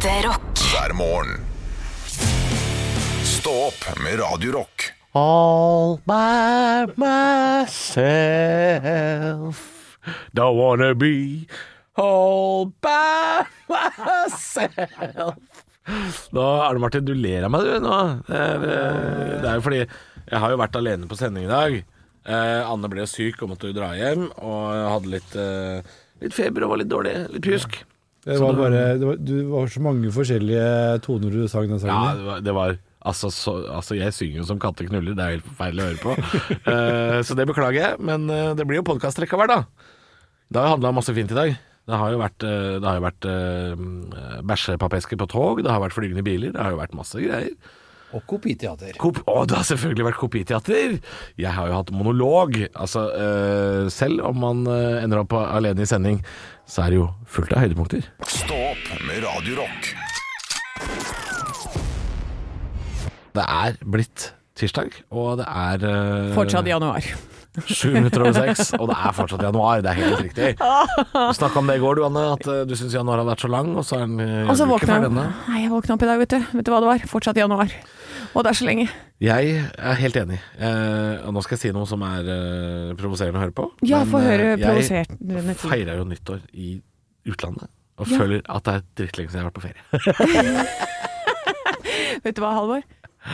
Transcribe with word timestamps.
Ekte 0.00 0.28
rock. 0.28 0.56
hver 0.72 0.92
morgen. 0.96 1.40
Stå 3.24 3.50
opp 3.66 3.82
med 4.00 4.16
Radio 4.20 4.52
Rock. 4.54 4.84
All 5.12 6.00
by 6.08 6.86
myself. 6.96 7.76
Don't 10.32 10.56
wanna 10.56 10.94
be 10.94 11.44
all 11.96 12.72
by 12.80 13.44
myself. 13.68 15.36
Nå, 16.32 16.40
Arne 16.40 16.80
Martin, 16.80 17.04
du 17.04 17.12
ler 17.12 17.44
av 17.44 17.50
meg, 17.52 17.60
du. 17.68 17.76
nå 17.84 18.24
Det 18.24 18.40
er, 18.40 18.54
eh, 18.56 19.36
det 19.42 19.48
er 19.52 19.54
jo 19.60 19.66
fordi 19.68 19.82
jeg 19.84 20.38
har 20.40 20.50
jo 20.50 20.56
vært 20.64 20.80
alene 20.80 21.06
på 21.12 21.16
sending 21.20 21.44
i 21.44 21.52
dag. 21.52 21.76
Eh, 22.24 22.72
Anne 22.72 22.88
ble 22.88 23.04
syk 23.04 23.42
og 23.42 23.52
måtte 23.52 23.68
jo 23.68 23.76
dra 23.76 23.92
hjem, 24.00 24.30
og 24.32 24.64
hadde 24.96 25.12
litt, 25.18 25.36
eh, 25.36 25.82
litt 26.24 26.32
feber 26.32 26.64
og 26.64 26.70
var 26.70 26.78
litt 26.86 26.88
dårlig. 26.88 27.18
Litt 27.36 27.44
pjusk. 27.44 27.82
Det 28.26 28.36
var 28.36 28.56
bare, 28.58 28.80
det 29.00 29.06
var, 29.08 29.16
du 29.16 29.36
var 29.48 29.70
så 29.72 29.80
mange 29.80 30.10
forskjellige 30.12 31.00
toner 31.06 31.32
du 31.32 31.44
sang 31.48 31.70
den 31.70 31.80
Ja, 31.88 32.00
det 32.18 32.26
var, 32.26 32.42
det 32.44 32.54
var 32.56 32.74
altså, 33.00 33.30
så, 33.32 33.54
altså, 33.78 33.96
jeg 33.96 34.12
synger 34.12 34.42
jo 34.42 34.48
som 34.50 34.60
katter 34.60 34.88
knuller, 34.90 35.16
det 35.16 35.24
er 35.24 35.36
helt 35.38 35.48
forferdelig 35.48 35.82
å 35.82 35.88
høre 35.88 36.02
på. 36.04 36.16
uh, 36.68 37.18
så 37.26 37.36
det 37.38 37.48
beklager 37.48 37.80
jeg, 37.80 38.02
men 38.04 38.28
uh, 38.28 38.52
det 38.58 38.66
blir 38.68 38.82
jo 38.82 38.86
podkast 38.90 39.20
likevel, 39.22 39.48
da. 39.48 39.62
Det 40.50 40.60
har 40.60 40.74
handla 40.74 40.92
masse 40.92 41.14
fint 41.16 41.32
i 41.32 41.38
dag. 41.38 41.54
Det 41.90 42.00
har 42.02 42.12
jo 42.12 42.20
vært, 42.20 42.44
uh, 42.44 42.76
det 42.76 42.90
har 42.90 43.00
jo 43.00 43.06
vært 43.06 43.30
uh, 43.30 44.40
bæsjepappesker 44.52 45.20
på 45.20 45.30
tog, 45.32 45.64
det 45.64 45.72
har 45.72 45.80
vært 45.82 45.96
flygende 45.96 46.26
biler, 46.26 46.52
det 46.52 46.60
har 46.60 46.76
jo 46.76 46.82
vært 46.82 46.98
masse 46.98 47.24
greier. 47.24 47.54
Og 48.16 48.24
kopiteater. 48.26 48.96
Kop 48.98 49.20
å, 49.30 49.44
det 49.46 49.54
har 49.54 49.66
selvfølgelig 49.68 50.06
vært 50.08 50.18
kopiteater! 50.18 50.96
Jeg 51.38 51.52
har 51.54 51.70
jo 51.70 51.76
hatt 51.78 51.92
monolog. 51.94 52.56
Altså, 52.74 53.04
øh, 53.14 53.90
selv 53.94 54.24
om 54.26 54.40
man 54.42 54.64
øh, 54.66 54.98
ender 55.04 55.22
opp 55.22 55.36
alene 55.38 55.86
i 55.86 55.88
sending, 55.88 56.18
så 56.66 56.84
er 56.84 56.94
det 56.94 56.98
jo 56.98 57.06
fullt 57.30 57.54
av 57.54 57.62
høydepunkter. 57.62 58.10
Stå 58.26 58.58
opp 58.72 58.90
med 59.06 59.22
Radio 59.22 59.60
Rock. 59.62 59.92
Det 63.30 63.46
er 63.46 63.78
blitt 63.86 64.32
tirsdag, 64.58 64.96
og 65.14 65.36
det 65.38 65.46
er 65.46 65.86
øh, 65.86 66.32
Fortsatt 66.34 66.66
januar. 66.66 67.06
Sju 67.66 67.88
minutter 67.94 68.22
over 68.22 68.34
seks, 68.34 68.72
og 68.78 68.90
det 68.90 68.94
er 68.94 69.14
fortsatt 69.14 69.42
januar. 69.42 69.80
Det 69.82 69.90
er 69.90 69.98
helt 70.02 70.20
riktig. 70.22 70.50
Du 71.14 71.34
snakka 71.34 71.58
om 71.58 71.70
det 71.70 71.78
i 71.78 71.82
går, 71.82 71.98
du 71.98 72.04
Anne, 72.06 72.26
at 72.34 72.44
du 72.66 72.74
syns 72.78 72.94
januar 72.94 73.22
har 73.22 73.26
vært 73.26 73.42
så 73.42 73.50
lang, 73.50 73.72
og 73.78 73.86
så 73.86 73.98
er 74.02 74.06
den 74.06 74.20
Og 74.50 74.54
så 74.54 74.66
ikke 74.66 74.74
våkna 74.74 74.92
ferdig 74.92 75.08
jeg 75.08 75.14
ennå. 75.14 75.24
Nei, 75.48 75.62
jeg 75.64 75.72
våkna 75.72 75.96
opp 75.96 76.04
i 76.06 76.10
dag, 76.10 76.22
vet 76.22 76.34
du. 76.36 76.38
Vet 76.58 76.66
du 76.68 76.72
hva 76.74 76.82
det 76.84 76.90
var? 76.92 77.08
Fortsatt 77.10 77.42
januar. 77.42 77.74
Og 78.34 78.44
det 78.44 78.50
er 78.52 78.56
så 78.60 78.64
lenge. 78.68 78.84
Jeg 79.20 79.56
er 79.78 79.96
helt 80.00 80.16
enig. 80.16 80.38
Eh, 80.60 81.26
og 81.26 81.34
nå 81.34 81.42
skal 81.44 81.56
jeg 81.56 81.62
si 81.64 81.72
noe 81.74 81.86
som 81.90 82.02
er 82.06 82.28
eh, 82.30 82.92
provoserende 83.00 83.40
å 83.40 83.42
høre 83.42 83.56
på. 83.56 83.66
Ja, 83.88 84.04
få 84.08 84.20
eh, 84.22 84.28
høre 84.28 84.46
Jeg 84.54 84.62
provoserende 84.62 85.54
ting. 85.56 85.58
feira 85.64 85.96
jo 85.98 86.04
nyttår 86.08 86.40
i 86.54 86.76
utlandet, 87.28 87.68
og 87.98 88.06
Ja. 88.08 88.18
føler 88.22 88.40
at 88.48 88.64
det 88.64 88.74
er 88.78 88.86
drittlenge 89.02 89.30
siden 89.30 89.40
jeg 89.40 89.44
har 89.44 89.50
vært 89.50 89.58
på 89.58 89.66
ferie. 89.66 89.82
Vet 92.24 92.36
du 92.36 92.42
hva, 92.44 92.54
Halvor? 92.56 92.82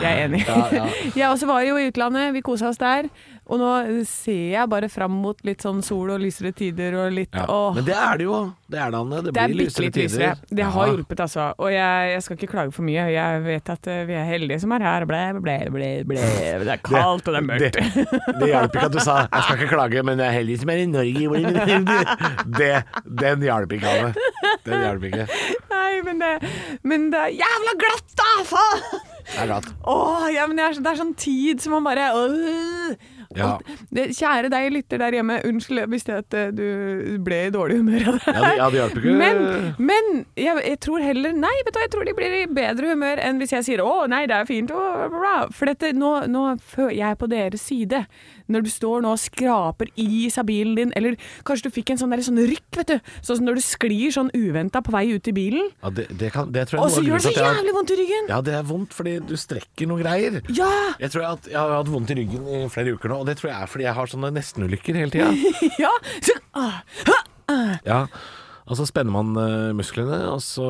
Jeg 0.01 0.09
er 0.11 0.25
enig. 0.25 0.41
Ja, 0.47 0.57
ja. 0.75 0.85
Jeg 1.21 1.29
også 1.31 1.47
var 1.47 1.61
jo 1.63 1.77
i 1.79 1.87
utlandet, 1.87 2.33
vi 2.35 2.41
kosa 2.43 2.67
oss 2.73 2.77
der. 2.81 3.07
Og 3.47 3.59
nå 3.61 3.67
ser 4.03 4.51
jeg 4.51 4.67
bare 4.69 4.89
fram 4.91 5.11
mot 5.23 5.37
litt 5.47 5.61
sånn 5.63 5.77
sol 5.85 6.09
og 6.11 6.19
lysere 6.19 6.51
tider 6.51 6.97
og 6.99 7.13
litt 7.15 7.31
Ja. 7.33 7.45
åh. 7.47 7.73
Men 7.77 7.85
det 7.87 7.95
er 7.95 8.17
det 8.19 8.25
jo. 8.27 8.39
Det 8.69 8.79
er 8.83 8.91
det, 8.91 8.99
Anne. 8.99 9.21
Det, 9.23 9.33
Det 9.33 9.45
blir 9.47 9.55
lysere 9.65 9.91
tider. 9.91 10.03
lysere. 10.03 10.35
Det 10.49 10.65
har 10.65 10.87
Ja. 10.87 10.91
hjulpet, 10.93 11.19
altså. 11.23 11.45
Og 11.57 11.71
jeg, 11.71 12.11
jeg 12.11 12.23
skal 12.23 12.35
ikke 12.37 12.51
klage 12.51 12.73
for 12.73 12.83
mye. 12.83 13.05
Jeg 13.13 13.43
vet 13.45 13.69
at 13.69 13.87
eh, 13.87 14.03
vi 14.05 14.13
er 14.13 14.25
heldige 14.27 14.59
som 14.59 14.71
er 14.75 14.79
her. 14.83 15.05
Ble, 15.05 15.21
ble, 15.39 15.57
ble, 15.71 16.03
ble. 16.03 16.15
Det 16.17 16.67
er 16.75 16.81
kaldt, 16.83 17.27
og 17.27 17.33
det 17.33 17.39
er 17.39 17.47
mørkt. 17.47 17.73
Det, 17.79 18.39
det 18.41 18.49
hjalp 18.51 18.75
ikke 18.75 18.85
at 18.85 18.91
du 18.91 18.99
sa 18.99 19.15
'jeg 19.31 19.43
skal 19.43 19.57
ikke 19.57 19.71
klage, 19.75 20.03
men 20.03 20.19
jeg 20.19 20.27
er 20.27 20.37
heldig 20.43 20.59
som 20.59 20.69
er 20.69 20.77
i 20.77 20.85
Norge'. 20.85 21.87
Det, 22.57 22.83
den 23.19 23.41
hjalp 23.41 23.71
ikke, 23.71 23.87
Anne. 23.87 24.13
Den 24.65 24.81
hjalp 24.83 25.03
ikke. 25.03 25.27
Nei, 25.71 26.01
men 26.03 26.19
det, 26.19 26.31
men 26.83 27.09
det 27.11 27.19
er 27.19 27.31
jævla 27.39 27.73
glatt, 27.79 28.09
da! 28.19 28.29
Faen! 28.43 28.81
Det 29.27 29.39
er 29.43 29.47
glatt. 29.51 29.67
Åh, 29.87 30.27
ja, 30.33 30.47
men 30.47 30.57
det 30.59 30.65
er, 30.65 30.73
det 30.83 30.91
er 30.93 30.99
sånn 31.01 31.15
tid 31.19 31.61
som 31.63 31.73
man 31.77 31.83
bare 31.87 32.11
øh. 32.15 32.95
Ja. 33.35 33.57
Kjære 33.91 34.51
deg 34.53 34.69
lytter 34.71 35.01
der 35.01 35.17
hjemme, 35.17 35.39
unnskyld 35.47 35.83
hvis 35.91 36.07
det 36.07 36.19
at 36.21 36.37
eh, 36.37 36.51
du 36.55 37.17
ble 37.25 37.41
i 37.47 37.51
dårlig 37.53 37.79
humør 37.81 38.07
av 38.13 38.19
det. 38.19 38.35
Ja, 38.37 38.69
det, 38.71 38.79
ja, 38.79 38.87
det 38.87 39.01
ikke. 39.01 39.15
Men, 39.19 39.41
men 39.79 40.09
jeg, 40.39 40.61
jeg 40.63 40.79
tror 40.85 41.03
heller 41.03 41.35
Nei, 41.37 41.53
vet 41.65 41.73
du 41.73 41.79
hva, 41.79 41.85
jeg 41.85 41.93
tror 41.95 42.07
de 42.07 42.15
blir 42.17 42.37
i 42.37 42.45
bedre 42.47 42.93
humør 42.93 43.21
enn 43.23 43.41
hvis 43.41 43.53
jeg 43.57 43.67
sier 43.67 43.83
'Å, 43.83 44.07
nei, 44.11 44.23
det 44.29 44.37
er 44.37 44.47
fint', 44.49 44.71
og. 44.71 45.17
For 45.55 45.69
dette, 45.69 45.91
nå, 45.97 46.13
nå 46.31 46.43
føler 46.63 46.95
jeg 46.97 47.19
på 47.19 47.29
deres 47.31 47.67
side. 47.67 48.05
Når 48.47 48.63
du 48.63 48.69
står 48.71 49.01
nå 49.03 49.11
og 49.15 49.19
skraper 49.19 49.89
is 49.99 50.37
av 50.39 50.45
bilen 50.47 50.75
din, 50.77 50.93
eller 50.95 51.17
kanskje 51.47 51.67
du 51.69 51.75
fikk 51.75 51.91
en 51.93 51.99
sånn, 52.01 52.13
der, 52.15 52.23
sånn 52.25 52.39
rykk, 52.39 52.67
vet 52.79 52.87
du. 52.93 53.11
Sånn 53.21 53.39
som 53.41 53.45
når 53.49 53.59
du 53.59 53.63
sklir 53.65 54.13
sånn 54.15 54.31
uventa 54.35 54.81
på 54.85 54.93
vei 54.95 55.05
ut 55.15 55.27
i 55.27 55.35
bilen, 55.35 55.69
Ja, 55.83 55.89
det, 55.89 56.07
det, 56.17 56.31
kan, 56.35 56.51
det 56.55 56.67
tror 56.69 56.79
jeg 56.79 56.85
og 56.85 56.95
så 56.95 57.03
gjør 57.05 57.21
det 57.21 57.33
så 57.35 57.43
har- 57.43 57.59
jævlig 57.59 57.75
vondt 57.77 57.91
i 57.91 57.99
ryggen. 58.01 58.31
Ja, 58.31 58.41
det 58.41 58.53
er 58.59 58.63
vondt 58.71 58.95
fordi 58.97 59.17
du 59.27 59.35
strekker 59.37 59.87
noen 59.91 60.01
greier. 60.05 60.41
Ja! 60.55 60.71
Jeg 60.99 61.11
tror 61.13 61.21
jeg, 61.27 61.31
at 61.41 61.51
jeg 61.51 61.59
har 61.59 61.75
hatt 61.81 61.91
vondt 61.93 62.11
i 62.15 62.19
ryggen 62.21 62.47
i 62.47 62.63
flere 62.73 62.95
uker 62.97 63.09
nå, 63.13 63.19
og 63.21 63.25
det 63.29 63.37
tror 63.41 63.51
jeg 63.51 63.61
er 63.61 63.71
fordi 63.75 63.87
jeg 63.89 63.97
har 63.99 64.11
sånne 64.15 64.33
nestenulykker 64.39 64.99
hele 65.03 65.11
tida. 65.13 65.31
Ja! 65.83 65.93
Så, 66.23 66.37
ah, 66.57 66.81
ha, 67.11 67.21
Ja. 67.85 68.01
Og 68.67 68.75
så 68.75 68.83
spenner 68.83 69.13
man 69.15 69.29
eh, 69.39 69.69
musklene, 69.71 70.17
og 70.27 70.41
så 70.43 70.65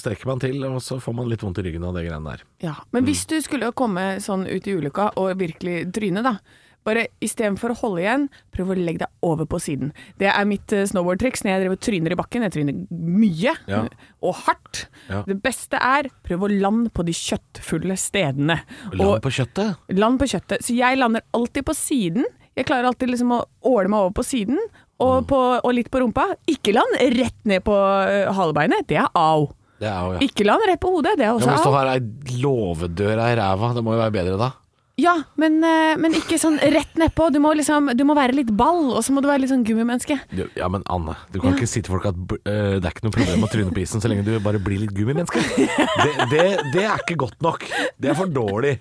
strekker 0.00 0.24
man 0.30 0.38
til, 0.40 0.62
og 0.64 0.78
så 0.80 0.96
får 1.04 1.12
man 1.18 1.28
litt 1.28 1.42
vondt 1.44 1.58
i 1.60 1.66
ryggen 1.66 1.84
av 1.84 1.92
det 1.98 2.06
greiene 2.06 2.30
der. 2.32 2.44
ja. 2.64 2.72
Men 2.96 3.04
hvis 3.04 3.26
du 3.28 3.34
skulle 3.44 3.68
komme 3.76 4.06
sånn 4.24 4.46
ut 4.48 4.64
i 4.70 4.72
ulykka 4.78 5.10
og 5.20 5.34
virkelig 5.36 5.82
tryne, 5.92 6.22
da. 6.24 6.38
Bare 6.86 7.08
istedenfor 7.24 7.72
å 7.74 7.76
holde 7.80 8.04
igjen, 8.04 8.28
prøv 8.54 8.70
å 8.70 8.76
legge 8.78 9.02
deg 9.02 9.26
over 9.26 9.48
på 9.50 9.58
siden. 9.58 9.90
Det 10.22 10.28
er 10.30 10.44
mitt 10.46 10.70
eh, 10.72 10.84
snowboardtriks 10.86 11.42
når 11.42 11.50
jeg 11.52 11.62
driver 11.64 11.80
tryner 11.82 12.14
i 12.14 12.18
bakken. 12.20 12.46
Jeg 12.46 12.54
tryner 12.54 12.78
mye 12.94 13.54
Ja. 13.66 13.80
og 14.22 14.34
hardt. 14.46 14.84
Ja. 15.10 15.24
Det 15.26 15.40
beste 15.42 15.80
er 15.82 16.08
prøv 16.26 16.46
å 16.46 16.52
lande 16.52 16.90
på 16.94 17.02
de 17.04 17.12
kjøttfulle 17.16 17.98
stedene. 17.98 18.60
Land 18.94 19.22
på 19.26 19.34
kjøttet. 19.34 19.76
land 19.98 20.20
på 20.22 20.30
kjøttet. 20.30 20.62
Så 20.62 20.76
jeg 20.78 20.98
lander 21.02 21.22
alltid 21.34 21.66
på 21.66 21.74
siden. 21.74 22.24
Jeg 22.56 22.64
klarer 22.70 22.86
alltid 22.88 23.10
liksom 23.10 23.34
å 23.36 23.42
åle 23.68 23.88
meg 23.92 23.98
over 24.06 24.14
på 24.16 24.24
siden, 24.24 24.58
og, 24.98 25.24
Mm. 25.24 25.26
på, 25.28 25.40
og 25.64 25.74
litt 25.74 25.90
på 25.90 26.00
rumpa. 26.00 26.36
Ikke 26.48 26.72
land 26.72 26.94
rett 27.18 27.36
ned 27.44 27.64
på 27.66 27.74
øh, 27.74 28.32
halebeinet. 28.32 28.86
Det 28.88 28.96
er 28.96 29.08
au. 29.14 29.50
Det 29.78 29.88
er 29.90 29.92
au 29.98 30.12
ja. 30.14 30.20
Ikke 30.24 30.46
land 30.46 30.62
rett 30.66 30.80
på 30.80 30.88
hodet. 30.94 31.18
Det 31.18 31.26
er 31.26 31.34
også 31.34 31.50
au. 31.50 31.50
Ja, 31.50 31.56
hvis 31.58 31.66
du 31.66 31.74
har 31.76 31.90
ei 31.92 32.40
låvedør 32.40 33.20
i 33.26 33.34
ræva, 33.36 33.74
det 33.74 33.82
må 33.84 33.92
jo 33.92 34.00
være 34.00 34.14
bedre 34.14 34.38
da? 34.40 34.52
Ja, 34.96 35.12
men, 35.36 35.58
øh, 35.60 35.98
men 36.00 36.14
ikke 36.16 36.38
sånn 36.40 36.54
rett 36.72 36.94
nedpå. 36.96 37.26
Du 37.28 37.36
liksom 37.52 37.90
Du 37.98 38.04
må 38.08 38.14
være 38.16 38.32
litt 38.32 38.48
ball, 38.56 38.94
og 38.96 39.02
så 39.04 39.12
må 39.12 39.20
du 39.20 39.28
være 39.28 39.42
litt 39.42 39.50
sånn 39.50 39.64
gummimenneske. 39.66 40.16
Ja, 40.56 40.68
men 40.72 40.82
Anne, 40.88 41.16
du 41.32 41.38
kan 41.40 41.50
Ja. 41.50 41.56
ikke 41.58 41.68
si 41.68 41.82
til 41.82 41.92
folk 41.92 42.06
at 42.06 42.14
øh, 42.16 42.80
det 42.80 42.84
er 42.84 42.94
ikke 42.94 43.04
noe 43.04 43.12
problem 43.12 43.44
å 43.44 43.50
tryne 43.52 43.74
på 43.76 43.82
isen 43.82 44.00
så 44.00 44.08
lenge 44.08 44.24
du 44.24 44.38
bare 44.40 44.58
blir 44.58 44.80
litt 44.80 44.94
gummimenneske. 44.96 45.42
Det, 46.00 46.28
det, 46.30 46.44
det 46.72 46.84
er 46.88 46.96
ikke 46.96 47.16
godt 47.26 47.42
nok. 47.44 47.66
Det 48.00 48.08
er 48.08 48.14
for 48.16 48.26
dårlig. 48.26 48.78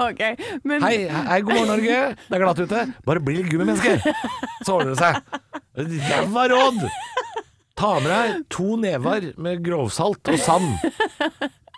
Ok, 0.00 0.22
men 0.64 0.82
Hei, 0.82 1.04
hei, 1.06 1.40
god 1.44 1.52
morgen 1.52 1.68
Norge. 1.68 1.98
Det 2.16 2.38
er 2.38 2.42
glatt 2.42 2.62
ute. 2.64 2.80
Bare 3.04 3.20
bli 3.20 3.36
litt 3.42 3.50
gummimenneske. 3.52 4.00
Så 4.64 4.78
ordner 4.78 4.96
det 4.96 5.02
seg. 5.04 5.20
Ræva 6.08 6.46
råd! 6.48 6.80
Ta 7.76 7.92
med 8.00 8.08
deg 8.08 8.40
to 8.52 8.76
never 8.80 9.28
med 9.36 9.60
grovsalt 9.64 10.32
og 10.32 10.40
sand. 10.40 10.72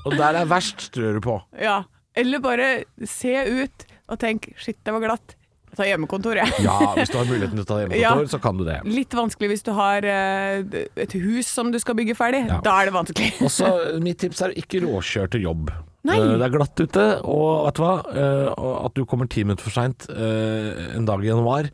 Og 0.06 0.14
der 0.14 0.38
er 0.44 0.46
verst, 0.46 0.92
strør 0.92 1.18
du 1.18 1.20
på. 1.26 1.36
Ja. 1.58 1.82
Eller 2.16 2.38
bare 2.44 2.68
se 3.08 3.32
ut 3.48 3.86
og 4.08 4.18
tenk 4.20 4.50
'shit, 4.56 4.76
det 4.84 4.92
var 4.94 5.00
glatt'. 5.02 5.34
Jeg 5.74 5.78
tar 5.80 5.88
hjemmekontor, 5.90 6.36
jeg. 6.38 6.52
Ja, 6.62 6.74
hvis 6.94 7.10
du 7.10 7.16
har 7.18 7.24
muligheten 7.26 7.56
til 7.58 7.64
å 7.64 7.66
ta 7.66 7.78
hjemmekontor, 7.82 8.28
så 8.30 8.38
kan 8.40 8.56
du 8.60 8.62
det. 8.68 8.76
Litt 8.86 9.10
vanskelig 9.18 9.48
hvis 9.50 9.64
du 9.66 9.72
har 9.74 10.04
eh, 10.06 10.62
et 11.02 11.16
hus 11.18 11.48
som 11.50 11.72
du 11.74 11.78
skal 11.82 11.96
bygge 11.98 12.14
ferdig. 12.14 12.44
Ja. 12.46 12.60
Da 12.62 12.76
er 12.78 12.86
det 12.90 12.94
vanskelig. 12.94 13.32
Også, 13.48 13.72
mitt 14.04 14.20
tips 14.22 14.44
er 14.46 14.54
ikke 14.54 14.84
råkjør 14.86 15.32
til 15.34 15.42
jobb. 15.48 15.72
Nei. 16.06 16.20
Eh, 16.20 16.36
Det 16.38 16.46
er 16.46 16.54
glatt 16.54 16.78
ute, 16.84 17.06
og 17.26 17.66
vet 17.66 17.74
du 17.80 17.82
hva? 17.82 17.94
Eh, 18.14 18.86
At 18.86 18.94
du 18.94 19.02
kommer 19.04 19.26
ti 19.26 19.42
minutter 19.42 19.66
for 19.66 19.74
seint 19.74 20.06
en 20.14 21.08
dag 21.10 21.24
i 21.26 21.32
januar, 21.32 21.66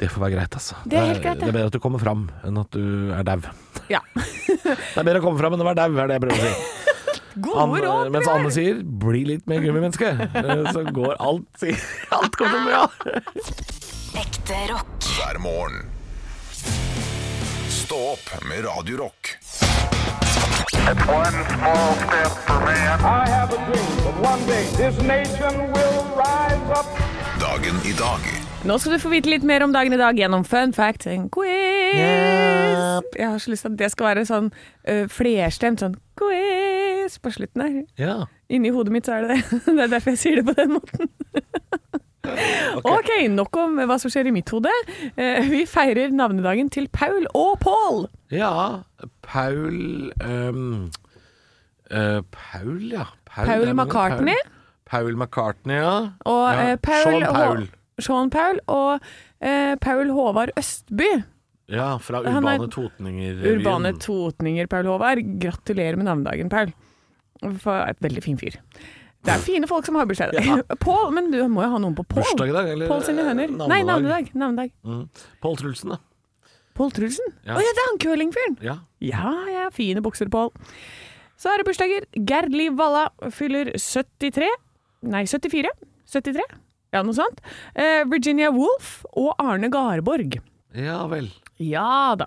det 0.00 0.08
får 0.10 0.20
være 0.26 0.32
greit, 0.36 0.54
altså. 0.56 0.76
Det 0.88 0.96
er 1.00 1.08
helt 1.14 1.22
greit, 1.24 1.40
det 1.40 1.48
er 1.48 1.52
bedre 1.56 1.68
at 1.72 1.74
du 1.76 1.80
kommer 1.80 2.00
fram 2.00 2.28
enn 2.44 2.56
at 2.60 2.70
du 2.76 3.12
er 3.16 3.24
dau. 3.24 3.40
Ja. 3.88 4.00
Det 4.60 5.00
er 5.00 5.04
bedre 5.06 5.20
å 5.20 5.24
komme 5.24 5.40
fram 5.40 5.54
enn 5.56 5.60
å 5.64 5.66
være 5.68 5.80
dau, 5.80 5.96
er 5.96 6.08
det 6.08 6.16
jeg 6.18 6.22
prøver 6.24 6.40
å 6.40 6.44
si. 6.44 6.89
Gode 7.34 7.60
Anne, 7.62 7.80
råd. 7.86 8.10
mens 8.12 8.28
Anne 8.28 8.50
sier 8.50 8.80
'bli 8.82 9.24
litt 9.24 9.46
mer 9.46 9.60
gummimenneske', 9.62 10.10
eh, 10.34 10.72
så 10.72 10.82
går 10.92 11.14
alt 11.20 11.62
Alt 12.16 12.36
kommer 12.36 12.50
til 12.50 12.58
å 12.58 12.64
bli 12.64 12.72
bra. 12.72 12.84
Ekte 14.20 14.58
rock. 14.72 14.90
hver 15.16 15.38
morgen. 15.38 15.86
Stå 17.68 17.96
opp 18.12 18.26
med 18.48 18.64
Radio 18.64 18.96
Rock. 19.04 19.36
It's 20.90 21.06
one 21.06 21.36
small 21.54 21.94
step 22.02 22.32
for 22.46 22.58
man. 22.64 23.00
I 23.00 23.28
have 23.28 23.52
a 23.52 23.58
dream 23.66 23.90
that 24.04 24.16
one 24.30 24.42
day 24.46 24.64
this 24.76 24.96
nation 25.02 25.54
will 25.74 25.98
rise 26.18 26.70
up. 26.78 26.86
Dagen 27.40 27.76
i 27.86 27.92
dag 27.98 28.20
Nå 28.64 28.76
skal 28.78 28.92
du 28.92 28.98
få 29.00 29.08
vite 29.08 29.30
litt 29.30 29.42
mer 29.42 29.62
om 29.64 29.72
dagen 29.72 29.92
i 29.92 29.96
dag 29.96 30.18
gjennom 30.18 30.42
fun 30.44 30.72
fact 30.76 31.06
and 31.06 31.30
quiz. 31.32 31.96
Jeg 33.16 33.28
har 33.30 33.38
så 33.38 33.50
lyst 33.50 33.62
til 33.64 33.72
at 33.72 33.78
det 33.80 33.88
skal 33.94 34.06
være 34.10 34.24
sånn 34.28 34.50
uh, 34.52 35.06
flerstemt 35.08 35.80
sånn 35.80 35.94
quiz 36.20 36.59
på 37.18 37.32
slutten 37.34 37.62
her. 37.64 37.80
Ja. 37.98 38.16
Inni 38.52 38.70
hodet 38.74 38.92
mitt 38.94 39.08
så 39.08 39.18
er 39.18 39.26
det 39.26 39.40
det. 39.40 39.60
Det 39.76 39.84
er 39.86 39.92
derfor 39.96 40.14
jeg 40.14 40.18
sier 40.22 40.40
det 40.40 40.46
på 40.46 40.54
den 40.58 40.76
måten. 40.76 41.10
ok, 42.94 43.10
nok 43.32 43.56
om 43.56 43.80
hva 43.88 43.96
som 43.98 44.12
skjer 44.12 44.28
i 44.30 44.34
mitt 44.34 44.50
hode. 44.54 44.70
Eh, 45.16 45.48
vi 45.50 45.64
feirer 45.68 46.12
navnedagen 46.14 46.70
til 46.70 46.88
Paul 46.92 47.26
og 47.34 47.58
Paul. 47.64 48.06
ja. 48.30 48.52
Paul 49.22 50.10
um, 50.26 50.90
uh, 51.90 52.20
Paul, 52.34 52.80
ja. 52.92 53.06
Paul 53.24 53.68
er 53.68 53.72
McCartney. 53.72 54.36
Paul, 54.86 55.04
Paul 55.04 55.16
McCartney, 55.16 55.76
ja. 55.78 55.96
Og 56.26 56.46
ja. 56.54 56.70
eh, 56.72 56.78
Paul, 56.82 57.04
Sean 57.22 57.34
Paul. 57.34 57.68
Sean 58.00 58.30
Paul 58.30 58.60
og 58.66 59.00
eh, 59.40 59.76
Paul 59.80 60.10
Håvard 60.10 60.50
Østby. 60.58 61.10
Ja, 61.70 61.94
fra 62.02 62.20
Urbane 62.26 62.66
Totninger. 62.70 63.42
Urbane 63.46 63.92
totninger, 64.02 64.66
Paul 64.66 64.86
Håvard. 64.90 65.22
Gratulerer 65.42 65.96
med 65.96 66.08
navnedagen, 66.10 66.48
Paul. 66.50 66.72
For 67.62 67.84
et 67.88 68.00
veldig 68.04 68.22
fin 68.24 68.38
fyr. 68.40 68.56
Det 69.24 69.32
er 69.34 69.42
fine 69.44 69.68
folk 69.68 69.84
som 69.84 69.96
har 70.00 70.06
bursdag. 70.08 70.36
Pål, 70.84 71.10
men 71.16 71.28
du 71.32 71.40
må 71.52 71.64
jo 71.66 71.72
ha 71.74 71.80
noen 71.82 71.96
på 71.96 72.04
Pål. 72.08 72.22
Bursdag 72.24 72.52
i 72.52 72.56
dag, 72.56 72.70
eller? 72.72 72.88
Pål 72.88 73.02
sine 73.08 73.24
høner. 73.26 73.50
navnedag? 73.52 73.68
Nei, 73.72 73.80
navnedag. 73.88 74.30
navnedag. 74.42 74.72
Mm. 74.84 75.02
Pål 75.44 75.58
Trulsen, 75.60 75.92
da. 75.94 76.00
Pål 76.78 76.94
Trulsen? 76.96 77.34
Å 77.44 77.52
Ja. 77.52 77.58
ja. 77.60 77.74
det 77.76 77.82
er 77.84 77.88
han 77.90 78.00
curlingfyren! 78.00 78.56
Ja. 78.64 78.76
Ja, 79.04 79.32
ja, 79.52 79.66
fine 79.76 80.00
bukser, 80.04 80.30
Pål. 80.32 80.52
Så 81.40 81.52
er 81.52 81.60
det 81.60 81.68
bursdager. 81.68 82.06
Gerd 82.28 82.52
Liv 82.52 82.76
Valla 82.76 83.06
fyller 83.32 83.72
73. 83.76 84.48
Nei, 85.08 85.24
74. 85.28 85.72
73? 86.12 86.44
Ja, 86.92 87.02
noe 87.06 87.16
sånt. 87.16 87.40
Eh, 87.76 88.02
Virginia 88.10 88.50
Woolf 88.52 89.04
og 89.12 89.34
Arne 89.40 89.68
Garborg. 89.72 90.40
ja 90.74 91.06
vel. 91.08 91.30
Ja 91.60 92.14
da. 92.16 92.26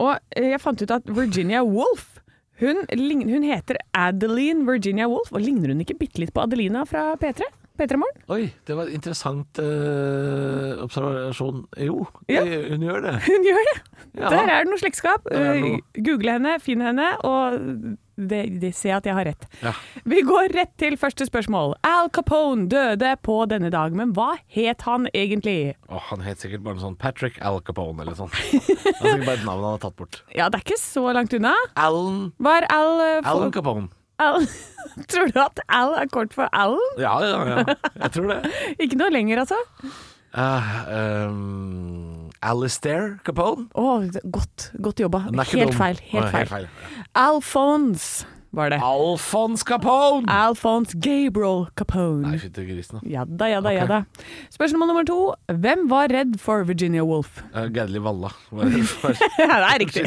Og 0.00 0.16
eh, 0.36 0.50
jeg 0.52 0.60
fant 0.60 0.80
ut 0.82 0.90
at 0.96 1.08
Virginia 1.16 1.62
Woolf 1.64 2.15
hun, 2.60 2.82
hun 3.30 3.44
heter 3.46 3.76
Adeline 3.94 4.64
Virginia 4.68 5.06
Woolf, 5.10 5.32
og 5.32 5.40
ligner 5.44 5.72
hun 5.74 5.80
ikke 5.84 5.98
bitte 6.00 6.22
litt 6.22 6.32
på 6.36 6.42
Adelina 6.46 6.84
fra 6.88 7.12
P3? 7.20 7.44
P3 7.76 7.98
Morgen? 8.00 8.22
Oi, 8.32 8.46
det 8.64 8.72
var 8.78 8.88
en 8.88 8.94
interessant 8.96 9.58
eh, 9.60 10.78
observasjon. 10.80 11.66
Jo, 11.84 12.06
Ja. 12.32 12.40
hun 12.70 12.80
gjør 12.86 13.02
det. 13.04 13.14
Hun 13.26 13.44
gjør 13.44 13.68
det! 13.68 13.76
Ja. 14.16 14.30
Der 14.32 14.48
er 14.48 14.64
det 14.64 14.70
noe 14.70 14.80
slektskap. 14.80 15.28
Google 16.00 16.38
henne, 16.38 16.54
finn 16.64 16.80
henne, 16.80 17.10
og 17.28 17.58
det, 18.16 18.40
de 18.62 18.70
ser 18.72 18.96
at 18.96 19.04
jeg 19.06 19.14
har 19.16 19.26
rett. 19.28 19.44
Ja. 19.62 19.72
Vi 20.08 20.22
går 20.24 20.48
rett 20.56 20.72
til 20.80 20.96
første 21.00 21.26
spørsmål. 21.28 21.74
Al 21.84 22.08
Capone 22.16 22.64
døde 22.72 23.10
på 23.22 23.36
denne 23.50 23.68
dag, 23.74 23.92
men 23.96 24.14
hva 24.16 24.34
het 24.56 24.82
han 24.88 25.06
egentlig? 25.12 25.74
Oh, 25.92 26.00
han 26.10 26.24
het 26.24 26.40
sikkert 26.40 26.64
bare 26.64 26.78
noe 26.78 26.86
sånn 26.86 26.96
Patrick 27.00 27.36
Al 27.44 27.60
Capone 27.66 28.02
eller 28.06 28.16
sånn. 28.16 28.32
Det 28.32 28.62
er 28.62 28.96
sikkert 28.96 29.26
bare 29.28 29.38
et 29.40 29.46
navn 29.46 29.62
han 29.68 29.76
har 29.76 29.84
tatt 29.84 29.96
bort. 30.00 30.22
Ja, 30.38 30.48
det 30.48 30.62
er 30.62 30.64
ikke 30.66 30.80
så 30.80 31.04
langt 31.16 31.36
unna. 31.36 31.52
Alan, 31.76 32.32
Var 32.40 32.66
Al, 32.72 32.92
eh, 33.04 33.14
for- 33.22 33.30
Alan 33.36 33.52
Capone. 33.54 33.88
Al 34.18 34.46
Tror 35.12 35.28
du 35.28 35.38
at 35.42 35.60
Al 35.68 35.92
er 36.00 36.08
kort 36.08 36.32
for 36.32 36.48
Alan? 36.56 36.94
Ja, 36.96 37.18
ja, 37.20 37.40
ja. 37.52 37.74
Jeg 38.00 38.12
tror 38.16 38.30
det. 38.32 38.52
Ikke 38.86 38.96
noe 38.96 39.12
lenger, 39.12 39.42
altså? 39.44 39.58
Uh, 40.36 40.70
um, 41.28 42.15
Alistair 42.42 43.18
Capone? 43.24 43.68
Å, 43.74 43.98
godt, 44.32 44.70
godt 44.82 45.00
jobba. 45.00 45.26
Helt 45.30 45.76
feil. 45.76 46.00
Helt 46.12 46.32
Å, 46.32 46.46
feil. 46.50 46.70
Alphonse 47.16 48.26
var 48.56 48.70
det. 48.72 48.78
Alphonse 48.82 49.64
Capone! 49.66 50.24
Alphonse 50.32 50.96
Gabriel 50.96 51.66
Capone. 51.76 52.24
Nei, 52.24 52.38
fytti 52.40 52.64
grisen. 52.68 53.02
Ja 53.04 53.26
da, 53.28 53.48
ja 53.50 53.60
da, 53.64 53.72
ja 53.74 53.86
da. 53.88 54.02
Spørsmål 54.54 54.90
nummer 54.90 55.06
to. 55.08 55.18
Hvem 55.50 55.86
var 55.90 56.12
redd 56.14 56.38
for 56.42 56.64
Virginia 56.68 57.04
Woolf? 57.06 57.42
Uh, 57.52 57.66
Gerdli 57.72 58.00
Valla. 58.02 58.30
var 58.50 58.70
det 58.72 58.84
for- 58.88 59.16
ja, 59.42 59.58
det 59.60 59.72
er 59.72 59.82
riktig. 59.84 60.06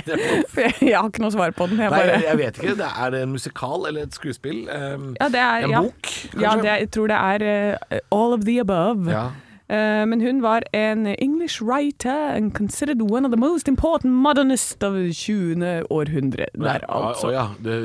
Jeg 0.81 0.96
har 0.96 1.12
ikke 1.12 1.24
noe 1.24 1.36
svar 1.36 1.54
på 1.58 1.70
den. 1.70 1.84
Jeg 1.84 1.94
Nei, 1.94 2.00
bare... 2.00 2.22
jeg, 2.26 2.40
vet 2.42 2.62
ikke. 2.62 2.78
Det 2.80 2.90
er 2.90 3.14
det 3.16 3.22
en 3.28 3.36
musikal 3.36 3.86
eller 3.92 4.08
et 4.08 4.18
skuespill? 4.18 4.64
Um, 4.70 5.12
ja, 5.20 5.30
det 5.30 5.44
er, 5.44 5.68
en 5.68 5.76
ja. 5.76 5.84
bok, 5.86 6.02
kanskje? 6.10 6.42
Ja, 6.46 6.56
det 6.64 6.74
jeg 6.86 6.92
tror 6.96 7.14
det 7.14 7.20
er 7.20 7.48
uh, 7.92 8.02
all 8.16 8.34
of 8.40 8.48
the 8.50 8.60
above. 8.64 9.12
Ja. 9.12 9.28
Eh, 9.69 10.06
men 10.06 10.21
hun 10.21 10.42
var 10.42 10.63
en 10.74 11.06
English 11.07 11.62
writer 11.62 12.33
and 12.36 12.56
considered 12.57 13.01
one 13.01 13.25
of 13.25 13.31
the 13.31 13.38
most 13.38 13.68
important 13.68 14.13
modernists 14.13 14.83
of 14.83 14.95
20. 15.13 15.83
århundre. 15.89 16.48
Der, 16.54 16.86
altså. 16.89 17.30
Å 17.30 17.33
ja. 17.36 17.45
Det, 17.62 17.75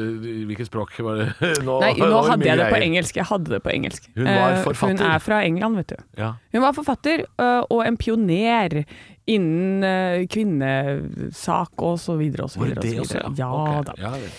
hvilket 0.49 0.71
språk 0.71 0.97
var 1.05 1.21
det? 1.21 1.29
Nå, 1.67 1.77
Nei, 1.85 1.93
nå 2.01 2.23
hadde 2.31 2.49
jeg 2.49 2.61
det 2.63 2.71
på 2.73 2.81
engelsk. 2.81 3.21
Jeg 3.21 3.29
hadde 3.29 3.53
det 3.53 3.61
på 3.67 3.75
engelsk. 3.75 4.09
Hun 4.17 4.31
var 4.31 4.57
forfatter. 4.65 4.97
Uh. 4.97 5.05
Hun 5.05 5.13
er 5.13 5.27
fra 5.27 5.43
England, 5.45 5.83
vet 5.83 5.93
du. 5.93 6.07
Ja. 6.23 6.31
Hun 6.57 6.65
var 6.65 6.79
forfatter 6.79 7.27
uh, 7.37 7.61
og 7.69 7.85
en 7.85 8.01
pioner 8.01 8.81
innen 9.29 10.27
kvinnesak 10.29 11.85
og 11.85 12.01
så 12.01 12.17
videre 12.21 12.45
og 12.45 12.53
så 12.53 12.61
Var 12.61 12.75
videre. 12.75 12.83
det 12.85 12.99
og 12.99 13.07
det 13.07 13.13
så 13.13 13.23
også, 13.25 13.39
ja? 13.41 13.45
Ja 13.45 13.53
okay. 13.61 13.85
da. 13.89 13.95
Ja, 14.01 14.17
vel. 14.17 14.35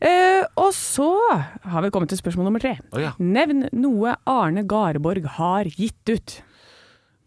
Eh, 0.00 0.44
og 0.56 0.70
så 0.72 1.10
har 1.68 1.84
vi 1.84 1.90
kommet 1.92 2.08
til 2.12 2.20
spørsmål 2.20 2.48
nummer 2.48 2.62
tre. 2.62 2.78
Oh, 2.88 3.00
ja. 3.02 3.12
Nevn 3.20 3.66
noe 3.76 4.14
Arne 4.28 4.64
Garborg 4.68 5.26
har 5.36 5.68
gitt 5.76 6.12
ut. 6.12 6.38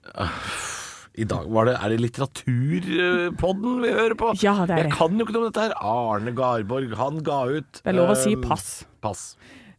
I 1.24 1.26
dag 1.30 1.50
var 1.54 1.68
det, 1.70 1.74
Er 1.78 1.94
det 1.94 2.00
litteraturpodden 2.02 3.82
vi 3.84 3.92
hører 3.94 4.16
på? 4.18 4.32
Ja, 4.42 4.56
det 4.66 4.74
er 4.74 4.80
det. 4.80 4.86
Jeg 4.88 4.96
kan 4.98 5.20
jo 5.20 5.28
ikke 5.28 5.36
noe 5.36 5.44
om 5.44 5.52
dette 5.52 5.68
her. 5.68 5.76
Arne 5.78 6.34
Garborg, 6.38 6.96
han 6.98 7.20
ga 7.26 7.44
ut 7.52 7.82
Det 7.84 7.92
er 7.92 8.00
lov 8.00 8.16
å 8.16 8.18
si 8.18 8.34
eh, 8.34 8.42
pass. 8.42 8.72
Pass. 9.04 9.26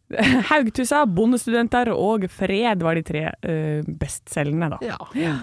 Haugtussa, 0.51 1.03
Bondestudenter 1.09 1.91
og 1.91 2.27
Fred 2.31 2.83
var 2.85 2.95
de 2.95 3.03
tre 3.05 3.23
uh, 3.33 3.95
bestselgende, 3.99 4.75
da. 4.77 4.79
Ja. 4.85 5.33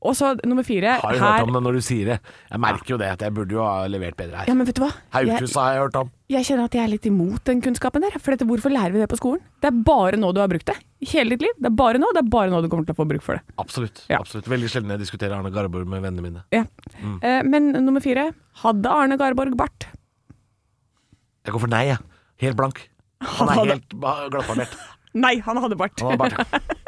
Og 0.00 0.14
så 0.16 0.30
nummer 0.48 0.64
fire. 0.64 0.94
Har 1.02 1.12
jo 1.12 1.20
hørt 1.20 1.42
om 1.44 1.52
det 1.52 1.60
når 1.66 1.76
du 1.76 1.80
sier 1.84 2.06
det. 2.08 2.14
Jeg 2.48 2.60
merker 2.64 2.94
jo 2.94 2.96
det, 3.02 3.08
at 3.12 3.20
jeg 3.20 3.34
burde 3.36 3.52
jo 3.52 3.60
ha 3.60 3.82
levert 3.92 4.16
bedre 4.16 4.38
her. 4.40 4.46
Ja, 4.48 4.54
men 4.56 4.64
vet 4.64 4.78
du 4.78 4.80
hva? 4.86 4.88
Haukhuset 5.12 5.58
har 5.60 5.74
jeg 5.74 5.82
hørt 5.82 5.98
om. 6.00 6.08
jeg 6.32 6.46
kjenner 6.48 6.64
at 6.70 6.76
jeg 6.78 6.84
er 6.86 6.92
litt 6.94 7.08
imot 7.10 7.42
den 7.44 7.60
kunnskapen 7.60 8.00
der. 8.06 8.16
For 8.16 8.32
dette, 8.32 8.46
hvorfor 8.48 8.72
lærer 8.72 8.94
vi 8.96 9.02
det 9.02 9.10
på 9.12 9.18
skolen? 9.20 9.42
Det 9.60 9.68
er 9.68 9.82
bare 9.84 10.16
nå 10.16 10.30
du 10.32 10.40
har 10.40 10.48
brukt 10.48 10.64
det. 10.70 10.78
Hele 11.12 11.34
ditt 11.36 11.44
liv. 11.44 11.52
Det 11.60 11.68
er 11.68 11.76
bare 11.76 12.00
nå, 12.00 12.08
det 12.16 12.22
er 12.24 12.30
bare 12.32 12.48
nå 12.54 12.62
du 12.64 12.70
kommer 12.72 12.88
til 12.88 12.96
å 12.96 13.00
få 13.02 13.06
bruk 13.12 13.20
for 13.26 13.36
det. 13.36 13.44
Absolutt. 13.60 14.00
Ja. 14.08 14.22
absolutt. 14.24 14.48
Veldig 14.48 14.70
sjelden 14.72 14.94
jeg 14.96 15.02
diskuterer 15.04 15.36
Arne 15.36 15.52
Garborg 15.52 15.84
med 15.92 16.00
vennene 16.06 16.24
mine. 16.24 16.44
Ja. 16.56 16.64
Eh, 17.20 17.42
men 17.44 17.68
nummer 17.84 18.00
fire. 18.00 18.30
Hadde 18.64 18.88
Arne 18.96 19.20
Garborg 19.20 19.52
bart? 19.60 19.90
Jeg 21.44 21.52
går 21.56 21.60
for 21.66 21.72
nei, 21.72 21.84
jeg. 21.92 22.00
Helt 22.46 22.56
blank. 22.56 22.86
Han 23.20 23.48
er 23.52 23.58
hadde- 23.60 23.76
helt 23.76 23.94
ba- 24.00 24.16
glattbarbert. 24.32 24.80
Nei, 25.20 25.40
han 25.42 25.58
hadde 25.58 25.74
bart. 25.74 25.98
Han 26.00 26.12
hadde 26.14 26.38
bart. 26.38 26.68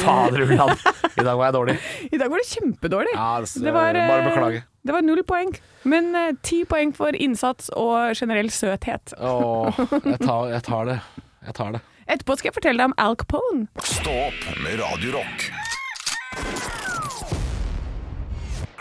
Fader 0.00 0.44
ulland. 0.46 0.84
I 1.12 1.24
dag 1.24 1.36
var 1.36 1.48
jeg 1.48 1.54
dårlig. 1.58 1.76
I 2.12 2.20
dag 2.20 2.32
var 2.32 2.42
det 2.42 2.48
kjempedårlig. 2.48 3.14
Ja, 3.14 3.30
det, 3.40 3.64
Det 3.64 3.74
var, 3.74 3.94
eh, 3.94 4.08
bare 4.08 4.26
beklage. 4.30 4.62
Det 4.82 4.96
var 4.96 5.06
null 5.06 5.22
poeng. 5.28 5.52
Men 5.84 6.14
eh, 6.18 6.32
ti 6.42 6.62
poeng 6.68 6.94
for 6.96 7.14
innsats 7.14 7.70
og 7.76 8.16
generell 8.18 8.50
søthet. 8.50 9.14
Åh, 9.18 9.82
jeg 10.04 10.20
tar, 10.24 10.48
jeg 10.54 10.62
tar 10.68 10.90
det. 10.90 11.00
Jeg 11.46 11.58
tar 11.58 11.74
det. 11.76 11.82
Etterpå 12.10 12.36
skal 12.38 12.50
jeg 12.50 12.56
fortelle 12.58 12.82
deg 12.82 12.90
om 12.90 12.96
Al 13.00 13.18
Capone. 13.18 13.66
Stå 13.86 14.14
opp 14.28 14.48
med 14.64 14.80
Radiorock. 14.82 15.50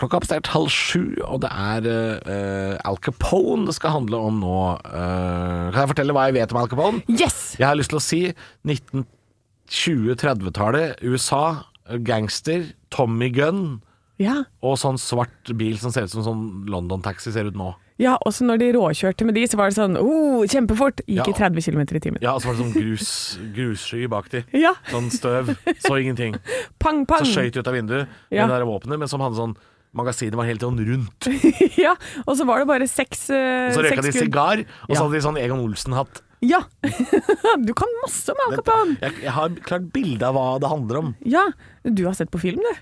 Klokka 0.02 0.18
er 0.18 0.24
oppstert 0.24 0.50
halv 0.50 0.72
sju, 0.74 1.04
og 1.28 1.44
det 1.44 1.50
er 1.54 1.86
uh, 2.26 2.90
Al 2.90 2.98
Capone 3.06 3.68
det 3.68 3.76
skal 3.78 3.94
handle 4.00 4.18
om 4.32 4.40
nå. 4.42 4.56
Uh, 4.82 5.70
kan 5.70 5.84
jeg 5.84 5.92
fortelle 5.94 6.16
hva 6.18 6.24
jeg 6.30 6.40
vet 6.40 6.56
om 6.56 6.62
Al 6.64 6.72
Capone? 6.72 7.04
Yes! 7.06 7.54
Jeg 7.60 7.68
har 7.68 7.78
lyst 7.78 7.94
til 7.94 8.02
å 8.02 8.04
si 8.04 8.22
1920-30-tallet, 9.72 11.00
USA, 11.02 11.64
gangster, 12.06 12.66
Tommy 12.94 13.30
Gunn 13.34 13.82
Ja. 14.22 14.44
og 14.62 14.76
sånn 14.78 15.00
svart 15.02 15.50
bil 15.58 15.80
som 15.82 15.92
ser 15.92 16.06
ut 16.06 16.12
som 16.14 16.24
sånn 16.26 16.44
London-taxi 16.70 17.32
ser 17.34 17.48
ut 17.50 17.56
nå. 17.58 17.72
ja, 18.02 18.18
og 18.26 18.34
så 18.34 18.46
når 18.46 18.58
de 18.62 18.68
råkjørte 18.76 19.26
med 19.26 19.36
de, 19.36 19.46
så 19.50 19.58
var 19.58 19.70
det 19.72 19.78
sånn 19.78 19.98
oh, 19.98 20.44
kjempefort. 20.50 21.02
Gikk 21.08 21.26
Ja. 21.28 21.30
i 21.30 21.34
30 21.38 21.62
km 21.62 21.82
i 21.82 22.00
timen. 22.02 22.20
Ja, 22.22 22.34
og 22.36 22.42
så 22.42 22.50
var 22.50 22.56
det 22.56 22.64
sånn 22.66 22.74
grus, 22.78 23.10
grussky 23.56 24.08
bak 24.10 24.30
de. 24.30 24.44
Ja. 24.58 24.74
Sånn 24.90 25.10
støv. 25.14 25.56
Så 25.82 25.98
ingenting. 26.02 26.36
Pang, 26.80 27.06
pang. 27.06 27.26
Så 27.26 27.34
skøyt 27.38 27.54
de 27.54 27.60
ut 27.62 27.68
av 27.68 27.74
vinduet 27.78 28.08
med 28.30 28.38
Ja. 28.38 28.48
det 28.48 28.58
der 28.60 28.66
våpenet, 28.66 29.00
men 29.00 29.08
som 29.08 29.22
hadde 29.22 29.36
sånn 29.38 29.56
Magasinet 29.94 30.36
var 30.40 30.46
helt 30.48 30.62
sånn 30.64 30.80
rundt. 30.80 31.28
ja, 31.78 31.96
og 32.26 32.38
så 32.40 32.46
var 32.48 32.60
det 32.62 32.68
bare 32.70 32.86
seks 32.88 33.26
uh, 33.30 33.68
Og 33.68 33.74
så 33.76 33.82
røyka 33.84 34.02
de 34.06 34.12
sigar, 34.16 34.62
og 34.88 34.96
så 34.96 35.02
hadde 35.04 35.18
de 35.18 35.22
sånn 35.26 35.38
Egon 35.42 35.60
Olsen-hatt. 35.66 36.22
Ja! 36.42 36.64
du 37.68 37.74
kan 37.78 37.92
masse 38.02 38.34
om 38.34 38.40
Al 38.48 38.56
Capone. 38.58 38.96
Jeg, 39.02 39.18
jeg 39.28 39.34
har 39.36 39.58
klart 39.66 39.92
bilde 39.94 40.26
av 40.26 40.38
hva 40.38 40.48
det 40.62 40.72
handler 40.72 41.02
om. 41.04 41.12
Ja, 41.28 41.52
du 41.86 42.06
har 42.08 42.18
sett 42.18 42.32
på 42.34 42.42
film, 42.42 42.64
du. 42.66 42.80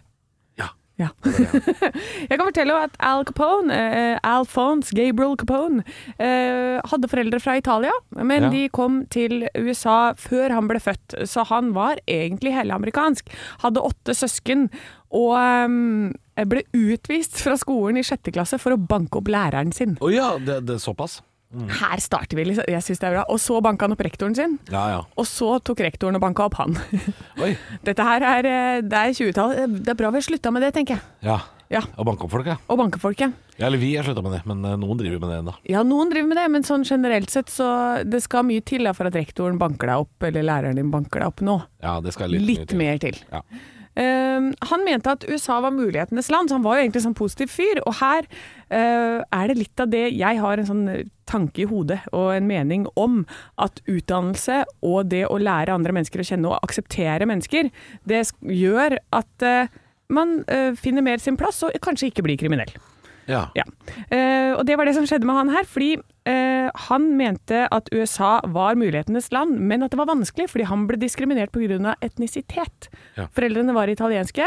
Ja. 0.62 0.70
Ja. 1.00 1.10
jeg 2.30 2.36
kan 2.38 2.46
fortelle 2.46 2.78
at 2.88 2.96
Al 3.04 3.25
Capone, 3.28 3.75
eh, 3.75 4.16
Alphonse 4.28 4.96
Gabriel 4.96 5.36
Capone, 5.39 5.84
eh, 6.20 6.80
hadde 6.92 7.12
foreldre 7.12 7.39
fra 7.44 7.58
Italia, 7.60 7.94
men 8.16 8.48
Ja. 8.48 8.50
de 8.56 8.66
kom 8.72 9.01
til 9.12 9.48
USA 9.56 10.13
før 10.20 10.56
han 10.56 10.68
ble 10.72 10.80
født, 10.84 11.20
så 11.28 11.44
han 11.51 11.74
var 11.75 12.00
egentlig 12.08 12.56
helleamerikansk. 12.56 13.32
Hadde 13.63 13.84
åtte 13.84 14.16
søsken, 14.16 14.70
og 15.10 15.34
um, 15.66 16.12
ble 16.48 16.62
utvist 16.78 17.39
fra 17.42 17.56
skolen 17.58 17.98
i 17.98 18.06
sjette 18.06 18.32
klasse 18.32 18.60
for 18.62 18.75
å 18.75 18.80
banke 18.80 19.20
opp 19.20 19.32
læreren 19.32 19.74
sin. 19.75 19.98
Å 20.00 20.12
ja, 20.13 20.30
det, 20.38 20.62
det 20.68 20.78
er 20.78 20.84
såpass? 21.51 21.79
Her 21.82 21.98
starter 22.03 22.38
vi, 22.39 22.46
liksom. 22.51 22.63
Jeg 22.70 22.86
syns 22.86 23.00
det 23.01 23.08
er 23.10 23.15
bra. 23.18 23.25
Og 23.34 23.39
så 23.41 23.60
banka 23.65 23.88
han 23.88 23.96
opp 23.96 24.03
rektoren 24.06 24.36
sin. 24.38 24.58
Ja 24.72 24.88
ja. 24.94 25.00
Og 25.18 25.25
så 25.29 25.56
tok 25.65 25.82
rektoren 25.86 26.15
og 26.20 26.22
banka 26.22 26.46
opp 26.46 26.58
han. 26.62 26.77
Oi. 27.44 27.56
Dette 27.86 28.06
her 28.06 28.25
er, 28.36 28.50
eh, 28.50 28.82
det 28.86 29.00
er 29.06 29.15
20-tallet. 29.18 29.79
Det 29.86 29.94
er 29.96 29.98
bra 30.03 30.12
vi 30.13 30.22
har 30.22 30.27
slutta 30.29 30.51
med 30.53 30.65
det, 30.68 30.74
tenker 30.77 30.98
jeg. 31.00 31.03
Ja. 31.25 31.39
Ja. 31.70 31.84
Og 32.01 32.06
banke 32.08 32.25
opp 32.25 32.32
folk, 32.34 32.48
ja. 32.50 32.56
Og 32.74 32.79
banke 32.79 32.98
folk, 32.98 33.20
ja. 33.22 33.27
ja. 33.60 33.68
Eller 33.68 33.77
vi 33.77 33.91
har 33.94 34.06
slutta 34.08 34.24
med 34.25 34.34
det, 34.34 34.39
men 34.50 34.63
eh, 34.65 34.77
noen 34.82 34.98
driver 34.98 35.20
med 35.22 35.29
det 35.29 35.39
ennå. 35.44 35.53
Ja, 35.70 35.84
noen 35.86 36.10
driver 36.10 36.32
med 36.32 36.39
det, 36.41 36.46
men 36.56 36.65
sånn 36.65 36.86
generelt 36.88 37.29
sett 37.29 37.51
så 37.53 37.68
Det 38.10 38.24
skal 38.25 38.48
mye 38.48 38.63
til 38.65 38.89
da 38.89 38.94
for 38.98 39.06
at 39.10 39.18
rektoren 39.20 39.60
banker 39.62 39.91
deg 39.91 40.06
opp, 40.08 40.25
eller 40.29 40.48
læreren 40.50 40.79
din 40.82 40.89
banker 40.94 41.22
deg 41.22 41.29
opp 41.29 41.44
nå. 41.46 41.60
Ja, 41.86 42.00
det 42.01 42.15
skal 42.18 42.34
litt, 42.34 42.48
Litt 42.48 42.65
til. 42.74 42.82
mer 42.82 42.98
til. 43.01 43.20
Ja. 43.29 43.44
Eh, 44.00 44.50
han 44.72 44.86
mente 44.88 45.12
at 45.12 45.25
USA 45.27 45.60
var 45.65 45.75
mulighetenes 45.75 46.32
land, 46.32 46.50
så 46.50 46.58
han 46.60 46.65
var 46.65 46.77
jo 46.77 46.86
egentlig 46.86 47.01
en 47.03 47.10
sånn 47.10 47.20
positiv 47.20 47.51
fyr. 47.53 47.82
Og 47.86 47.98
her 48.00 48.27
uh, 48.70 49.20
er 49.25 49.50
det 49.50 49.58
litt 49.58 49.82
av 49.82 49.89
det 49.91 50.06
Jeg 50.13 50.39
har 50.39 50.62
en 50.62 50.68
sånn 50.68 50.86
tanke 51.29 51.63
i 51.63 51.68
hodet 51.70 52.00
og 52.10 52.32
en 52.34 52.48
mening 52.50 52.88
om 52.98 53.20
at 53.62 53.82
utdannelse 53.89 54.63
og 54.86 55.12
det 55.12 55.27
å 55.29 55.38
lære 55.38 55.75
andre 55.75 55.94
mennesker 55.94 56.24
å 56.24 56.25
kjenne 56.25 56.50
og 56.50 56.65
akseptere 56.65 57.27
mennesker, 57.29 57.70
det 58.10 58.24
gjør 58.41 58.98
at 59.13 59.46
uh, 59.46 59.70
man 60.10 60.39
eh, 60.48 60.74
finner 60.77 61.06
mer 61.06 61.22
sin 61.22 61.38
plass 61.38 61.62
og 61.65 61.75
kanskje 61.86 62.10
ikke 62.10 62.25
blir 62.25 62.39
kriminell. 62.41 62.72
Ja. 63.29 63.46
Ja. 63.53 63.65
Eh, 64.10 64.56
og 64.56 64.63
det 64.65 64.77
var 64.79 64.89
det 64.89 64.96
som 64.98 65.06
skjedde 65.06 65.27
med 65.29 65.38
han 65.38 65.51
her, 65.53 65.68
fordi 65.70 65.91
eh, 66.25 66.49
han 66.75 67.17
mente 67.17 67.67
at 67.71 67.89
USA 67.93 68.39
var 68.45 68.75
mulighetenes 68.75 69.31
land, 69.31 69.57
men 69.59 69.83
at 69.83 69.91
det 69.91 69.97
var 69.99 70.09
vanskelig 70.09 70.49
fordi 70.51 70.65
han 70.69 70.85
ble 70.89 70.97
diskriminert 71.01 71.51
pga. 71.51 71.95
etnisitet. 72.01 72.89
Ja. 73.17 73.27
Foreldrene 73.33 73.73
var 73.73 73.88
italienske. 73.88 74.45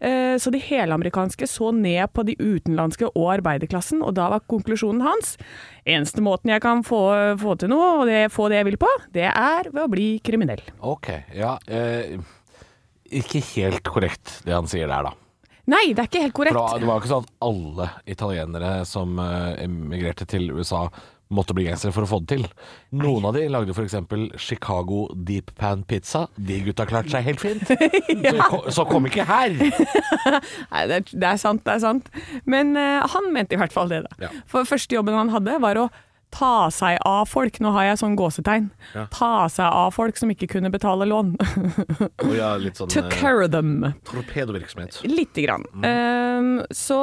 eh, 0.00 0.36
Så 0.38 0.50
de 0.50 0.58
helamerikanske 0.58 1.46
så 1.46 1.72
ned 1.74 2.12
på 2.12 2.24
de 2.24 2.34
utenlandske 2.36 3.10
og 3.14 3.34
arbeiderklassen, 3.38 4.02
og 4.02 4.14
da 4.14 4.28
var 4.30 4.40
konklusjonen 4.48 5.02
hans 5.02 5.36
eneste 5.86 6.20
måten 6.22 6.50
jeg 6.50 6.60
kan 6.62 6.82
få, 6.82 7.36
få 7.38 7.56
til 7.58 7.68
noe, 7.68 8.00
og 8.00 8.06
det, 8.06 8.30
få 8.32 8.48
det 8.48 8.56
jeg 8.62 8.64
vil 8.70 8.76
på, 8.80 8.88
det 9.12 9.28
er 9.28 9.70
ved 9.72 9.82
å 9.84 9.88
bli 9.90 10.18
kriminell. 10.24 10.62
Ok, 10.80 11.08
ja. 11.34 11.58
Eh, 11.68 12.18
ikke 13.10 13.40
helt 13.56 13.82
korrekt 13.82 14.40
det 14.46 14.54
han 14.54 14.68
sier 14.70 14.86
der, 14.88 15.02
da. 15.10 15.14
Nei, 15.70 15.92
det 15.94 16.02
er 16.02 16.08
ikke 16.08 16.22
helt 16.24 16.32
For 16.34 16.44
korrekt. 16.44 16.80
det 16.80 16.86
var 16.88 16.96
jo 16.96 17.00
ikke 17.02 17.10
sånn 17.12 17.26
at 17.26 17.34
alle 17.46 17.88
italienere 18.10 18.70
som 18.88 19.18
eh, 19.22 19.64
emigrerte 19.66 20.26
til 20.26 20.48
USA 20.56 20.88
måtte 21.30 21.54
bli 21.54 21.66
gangstere 21.68 21.94
for 21.94 22.06
å 22.06 22.10
få 22.10 22.20
det 22.24 22.36
til. 22.36 22.46
Noen 22.98 23.28
av 23.28 23.36
de 23.36 23.46
lagde 23.52 23.74
f.eks. 23.74 23.96
Chicago 24.42 25.04
Deep 25.14 25.54
Pan 25.58 25.84
Pizza. 25.86 26.26
De 26.36 26.58
gutta 26.66 26.86
klarte 26.90 27.14
seg 27.14 27.26
helt 27.28 27.42
fint. 27.42 27.64
så, 28.50 28.60
så 28.80 28.86
kom 28.90 29.06
ikke 29.10 29.26
her! 29.28 29.54
Nei, 30.72 30.84
det 30.90 31.00
er, 31.00 31.08
det 31.10 31.32
er 31.32 31.40
sant, 31.40 31.64
det 31.66 31.76
er 31.78 31.82
sant. 31.84 32.12
Men 32.50 32.74
uh, 32.78 33.06
han 33.14 33.30
mente 33.34 33.56
i 33.56 33.60
hvert 33.60 33.74
fall 33.74 33.90
det, 33.92 34.04
da. 34.08 34.28
Ja. 34.28 34.32
For 34.50 34.68
første 34.68 34.98
jobben 34.98 35.18
han 35.18 35.32
hadde, 35.34 35.58
var 35.62 35.78
å 35.80 35.90
ta 36.30 36.70
seg 36.74 36.98
av 37.06 37.28
folk. 37.30 37.60
Nå 37.62 37.72
har 37.74 37.90
jeg 37.90 38.00
sånn 38.02 38.16
gåsetegn. 38.18 38.70
Ja. 38.94 39.06
Ta 39.14 39.48
seg 39.52 39.66
av 39.66 39.94
folk 39.94 40.18
som 40.18 40.30
ikke 40.32 40.48
kunne 40.50 40.70
betale 40.72 41.08
lån. 41.10 41.34
oh, 42.24 42.34
ja, 42.34 42.54
litt 42.60 42.80
sånn 42.80 42.90
Took 42.92 43.10
eh, 43.10 43.16
care 43.18 43.48
them. 43.50 43.90
torpedovirksomhet. 44.08 45.02
Lite 45.10 45.46
grann. 45.46 45.66
Mm. 45.74 45.88
Ehm, 45.90 46.52
så 46.74 47.00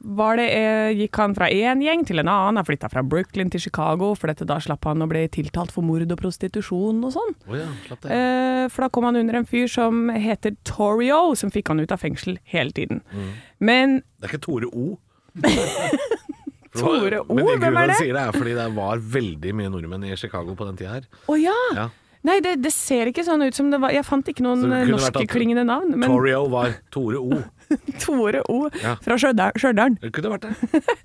det, 0.00 0.46
eh, 0.56 0.90
gikk 0.96 1.16
han 1.16 1.34
fra 1.36 1.48
én 1.52 1.82
gjeng 1.84 2.06
til 2.06 2.18
en 2.22 2.28
annen. 2.28 2.56
Han 2.56 2.64
flytta 2.64 2.88
fra 2.90 3.02
Brooklyn 3.02 3.50
til 3.50 3.60
Chicago, 3.60 4.14
for 4.14 4.28
dette, 4.28 4.46
da 4.46 4.56
slapp 4.58 4.84
han 4.84 5.02
å 5.04 5.08
bli 5.08 5.26
tiltalt 5.28 5.70
for 5.70 5.82
mord 5.82 6.10
og 6.10 6.18
prostitusjon 6.18 7.04
og 7.04 7.12
sånn. 7.12 7.34
Oh 7.48 7.56
ja. 7.58 7.68
Eh, 8.08 8.68
for 8.68 8.82
da 8.82 8.88
kom 8.88 9.04
han 9.04 9.16
under 9.16 9.36
en 9.36 9.46
fyr 9.46 9.68
som 9.68 10.08
heter 10.08 10.56
Torio, 10.64 11.34
som 11.36 11.50
fikk 11.50 11.68
han 11.68 11.80
ut 11.80 11.92
av 11.92 12.00
fengsel 12.00 12.38
hele 12.44 12.72
tiden. 12.72 13.02
Mm. 13.12 13.30
Men 13.60 14.02
Det 14.20 14.30
er 14.30 14.34
ikke 14.34 14.46
Tore 14.48 14.72
O. 14.72 14.98
Tore 16.80 17.20
O, 17.26 17.34
Men 17.34 17.58
hvem 17.60 17.76
er 17.82 17.90
det? 17.90 17.96
sier 17.98 18.14
det 18.14 18.22
er 18.22 18.36
fordi 18.36 18.54
det 18.54 18.68
var 18.76 19.00
veldig 19.02 19.54
mye 19.58 19.72
nordmenn 19.72 20.04
i 20.06 20.16
Chicago 20.16 20.54
på 20.54 20.68
den 20.68 20.78
tida 20.78 20.96
her. 21.00 21.08
Å 21.28 21.38
ja! 21.40 21.56
Ja. 21.74 21.88
Nei, 22.26 22.36
det, 22.44 22.58
det 22.60 22.72
ser 22.74 23.08
ikke 23.08 23.24
sånn 23.24 23.40
ut 23.46 23.56
som 23.56 23.70
det 23.72 23.78
var 23.80 23.94
Jeg 23.96 24.04
fant 24.04 24.26
ikke 24.28 24.44
noen 24.44 24.60
norske 24.66 24.90
norskklingende 24.92 25.64
navn, 25.64 25.94
men 25.96 26.12
Torio 26.12 26.42
var 26.52 26.74
Tore 26.92 27.16
O. 27.16 27.38
Tore 28.02 28.42
O 28.48 28.68
Ja. 28.82 28.96
fra 29.04 29.16
Stjørdal-. 29.20 29.98
Det 30.00 30.12
kunne 30.12 30.36
vært 30.38 30.48
det. 30.50 30.82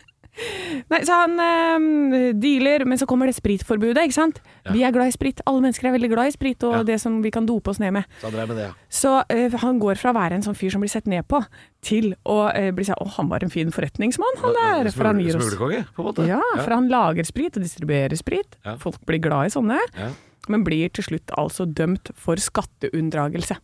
Nei, 0.92 0.98
så 1.08 1.16
han 1.16 1.38
øh, 1.40 2.34
dealer, 2.44 2.84
men 2.86 3.00
så 3.00 3.06
kommer 3.08 3.30
det 3.30 3.38
spritforbudet, 3.38 4.02
ikke 4.04 4.18
sant? 4.18 4.42
Ja. 4.66 4.74
Vi 4.76 4.82
er 4.84 4.92
glad 4.92 5.08
i 5.08 5.14
sprit. 5.16 5.40
Alle 5.48 5.62
mennesker 5.64 5.88
er 5.88 5.94
veldig 5.96 6.10
glad 6.12 6.28
i 6.28 6.34
sprit, 6.36 6.64
og 6.68 6.74
Ja. 6.76 6.82
det 6.84 6.98
som 7.00 7.22
vi 7.24 7.32
kan 7.32 7.46
dope 7.48 7.72
oss 7.72 7.80
ned 7.80 7.94
med. 7.96 8.04
Så 8.20 8.32
med 8.34 8.50
det, 8.52 8.66
ja. 8.66 8.74
Så 8.92 9.14
øh, 9.32 9.56
han 9.64 9.80
går 9.80 9.96
fra 10.02 10.12
å 10.12 10.18
være 10.18 10.36
en 10.36 10.44
sånn 10.44 10.58
fyr 10.60 10.76
som 10.76 10.84
blir 10.84 10.92
sett 10.92 11.08
ned 11.08 11.24
på, 11.32 11.40
til 11.88 12.12
å 12.28 12.50
øh, 12.52 12.72
bli 12.76 12.84
sånn 12.84 13.00
Å, 13.00 13.08
han 13.16 13.32
var 13.32 13.48
en 13.48 13.54
fin 13.54 13.72
forretningsmann, 13.72 14.42
han 14.44 14.60
der. 14.60 14.92
For 14.92 15.08
han 15.08 15.24
gir 15.24 15.38
oss 15.40 15.48
Smuglerkonge, 15.48 15.86
på 15.96 16.04
en 16.04 16.10
måte. 16.12 16.28
Ja, 16.28 16.42
for 16.60 16.76
han 16.76 16.92
lager 16.92 17.24
sprit 17.32 17.56
og 17.56 17.64
distribuerer 17.64 18.20
sprit. 18.20 18.60
Folk 18.84 19.00
blir 19.08 19.24
glad 19.24 19.48
i 19.48 19.56
sånne. 19.56 19.80
Ja. 19.96 20.12
Men 20.52 20.64
blir 20.68 20.92
til 20.94 21.06
slutt 21.08 21.32
altså 21.40 21.66
dømt 21.66 22.12
for 22.20 22.40
skatteunndragelse. 22.42 23.58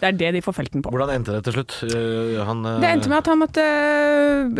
Det 0.00 0.08
er 0.08 0.18
det 0.18 0.30
de 0.36 0.42
får 0.44 0.56
felten 0.60 0.84
på. 0.84 0.92
Hvordan 0.94 1.12
endte 1.16 1.34
det 1.36 1.42
til 1.48 1.56
slutt? 1.58 1.76
Eh, 1.88 2.38
Han, 2.46 2.64
eh, 2.66 2.80
Det 2.80 2.90
endte 2.90 3.08
med 3.10 3.18
at 3.18 3.26
han 3.32 3.38
måtte 3.42 3.66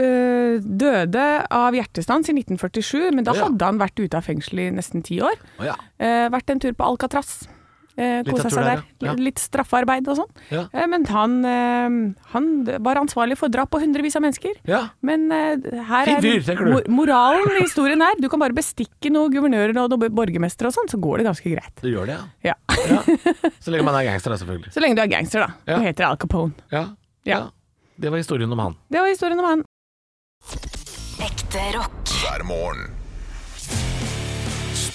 øh, 0.03 0.61
døde 0.63 1.25
av 1.51 1.75
hjertestans 1.77 2.29
i 2.31 2.37
1947, 2.37 3.11
men 3.15 3.25
da 3.25 3.33
Å, 3.35 3.39
ja. 3.39 3.49
hadde 3.49 3.71
han 3.71 3.81
vært 3.83 4.03
ute 4.03 4.19
av 4.19 4.27
fengsel 4.27 4.65
i 4.67 4.71
nesten 4.75 5.03
ti 5.07 5.21
år. 5.25 5.39
Ja. 5.63 5.77
Eh, 5.99 6.29
vært 6.33 6.51
en 6.51 6.63
tur 6.63 6.73
på 6.77 6.87
Alcatraz. 6.87 7.43
Eh, 7.97 8.23
Kosa 8.25 8.49
seg 8.49 8.65
der, 8.65 8.83
ja. 9.03 9.11
Ja. 9.11 9.15
Litt 9.21 9.41
straffarbeid 9.43 10.07
og 10.09 10.17
sånn. 10.23 10.31
Ja. 10.53 10.63
Eh, 10.73 10.87
men 10.89 11.05
han, 11.11 11.35
eh, 11.45 11.97
han 12.33 12.47
var 12.87 13.01
ansvarlig 13.01 13.37
for 13.41 13.53
drap 13.53 13.71
på 13.73 13.81
hundrevis 13.83 14.17
av 14.17 14.25
mennesker. 14.25 14.55
ja. 14.69 14.83
Men 15.03 15.27
eh, 15.33 15.83
her 15.91 16.09
er 16.15 16.25
du? 16.25 16.63
mor 16.71 16.87
moralen 16.89 17.59
i 17.59 17.65
historien 17.67 18.01
her. 18.01 18.17
Du 18.23 18.29
kan 18.33 18.41
bare 18.41 18.57
bestikke 18.57 19.13
noen 19.13 19.33
guvernører 19.35 19.77
og 19.83 19.93
noen 19.93 20.15
borgermestere 20.15 20.71
og 20.71 20.77
sånn, 20.79 20.89
så 20.89 21.01
går 21.03 21.21
det 21.23 21.29
ganske 21.29 21.53
greit. 21.53 21.75
Du 21.83 21.91
gjør 21.91 22.09
det, 22.09 22.19
ja. 22.47 22.55
Ja. 22.55 22.79
ja. 22.89 23.03
Så 23.65 23.71
lenge 23.75 23.85
man 23.87 23.99
er 24.01 24.09
gangster, 24.09 24.33
da, 24.33 24.41
selvfølgelig. 24.41 24.73
Så 24.75 24.81
lenge 24.83 24.97
du 24.97 25.03
er 25.05 25.11
gangster, 25.13 25.45
da. 25.45 25.59
Ja. 25.69 25.77
Og 25.77 25.87
heter 25.87 26.09
Al 26.09 26.17
Capone. 26.23 26.57
Ja. 26.73 26.87
Ja. 27.29 27.43
Det 28.01 28.11
var 28.11 28.19
historien 28.19 28.51
om 28.53 28.59
han. 28.59 28.75
Det 28.91 28.99
var 29.03 29.13
historien 29.13 29.39
om 29.39 29.47
han. 29.47 29.63
Ekte 31.23 31.69
rock. 31.77 32.17
hver 32.23 32.45
morgen. 32.49 33.02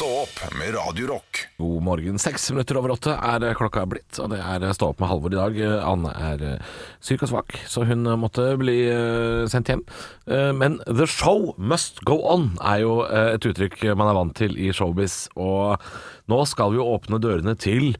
Opp 0.07 0.53
med 0.55 0.71
Radio 0.75 1.07
Rock. 1.07 1.39
God 1.57 1.83
morgen. 1.83 2.19
Seks 2.21 2.45
minutter 2.53 2.77
over 2.79 2.93
åtte 2.93 3.11
er 3.11 3.43
klokka 3.59 3.81
blitt, 3.91 4.15
og 4.23 4.29
det 4.31 4.37
er 4.39 4.63
Stå 4.71 4.93
opp 4.93 5.01
med 5.03 5.09
Halvor 5.11 5.33
i 5.33 5.39
dag. 5.39 5.57
Anne 5.83 6.13
er 6.29 6.43
eh, 6.47 6.69
syk 7.03 7.25
og 7.25 7.31
svak, 7.33 7.57
så 7.67 7.83
hun 7.89 8.07
måtte 8.21 8.45
bli 8.61 8.77
eh, 8.87 9.43
sendt 9.51 9.67
hjem. 9.73 9.83
Eh, 10.31 10.53
Men 10.55 10.79
the 10.87 11.09
show 11.11 11.51
must 11.59 11.99
go 12.07 12.21
on 12.23 12.53
er 12.63 12.85
jo 12.85 12.93
et 13.03 13.49
uttrykk 13.51 13.83
man 13.99 14.07
er 14.13 14.15
vant 14.21 14.37
til 14.39 14.55
i 14.55 14.71
showbiz, 14.71 15.25
og 15.35 15.83
nå 16.31 16.39
skal 16.47 16.71
vi 16.71 16.79
jo 16.79 16.87
åpne 16.95 17.19
dørene 17.23 17.57
til 17.59 17.91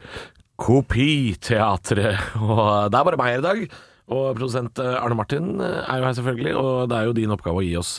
Kopiteatret. 0.58 2.24
Og 2.40 2.88
det 2.88 2.98
er 2.98 3.04
bare 3.12 3.20
meg 3.20 3.36
her 3.36 3.44
i 3.44 3.48
dag. 3.50 3.68
Og 4.08 4.38
produsent 4.38 4.80
eh, 4.80 4.96
Arne 4.96 5.18
Martin 5.20 5.58
eh, 5.60 5.82
er 5.84 6.00
jo 6.00 6.06
her 6.08 6.14
selvfølgelig, 6.16 6.54
og 6.56 6.92
det 6.92 6.98
er 6.98 7.10
jo 7.10 7.16
din 7.18 7.34
oppgave 7.36 7.60
å 7.60 7.66
gi 7.66 7.74
oss 7.80 7.98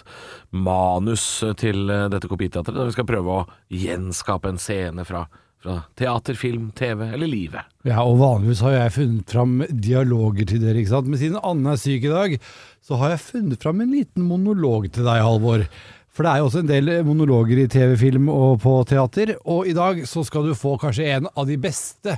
manus 0.56 1.26
til 1.60 1.84
eh, 1.92 2.06
dette 2.12 2.30
kopiteatret. 2.30 2.72
Der 2.76 2.88
vi 2.88 2.96
skal 2.96 3.08
prøve 3.08 3.34
å 3.34 3.44
gjenskape 3.68 4.48
en 4.48 4.60
scene 4.62 5.04
fra, 5.08 5.26
fra 5.60 5.82
teater, 6.00 6.38
film, 6.40 6.70
TV 6.78 7.04
eller 7.10 7.28
livet. 7.28 7.76
Ja, 7.84 8.00
og 8.06 8.22
vanligvis 8.22 8.64
har 8.64 8.78
jeg 8.78 8.96
funnet 8.96 9.36
fram 9.36 9.60
dialoger 9.68 10.48
til 10.48 10.64
dere, 10.64 10.80
ikke 10.80 10.94
sant? 10.94 11.12
Men 11.12 11.20
siden 11.20 11.44
Anne 11.44 11.76
er 11.76 11.84
syk 11.84 12.08
i 12.08 12.16
dag, 12.16 12.40
så 12.80 13.02
har 13.02 13.12
jeg 13.12 13.24
funnet 13.26 13.68
fram 13.68 13.84
en 13.84 13.92
liten 13.92 14.24
monolog 14.30 14.88
til 14.88 15.04
deg, 15.04 15.22
Halvor. 15.28 15.68
For 16.16 16.24
det 16.24 16.32
er 16.32 16.40
jo 16.40 16.48
også 16.48 16.64
en 16.64 16.72
del 16.72 16.92
monologer 17.06 17.60
i 17.62 17.70
TV, 17.70 17.92
film 18.00 18.32
og 18.32 18.62
på 18.64 18.78
teater, 18.88 19.36
og 19.44 19.68
i 19.68 19.76
dag 19.76 20.00
så 20.08 20.24
skal 20.26 20.48
du 20.48 20.56
få 20.56 20.78
kanskje 20.80 21.12
en 21.18 21.28
av 21.30 21.44
de 21.46 21.60
beste 21.60 22.16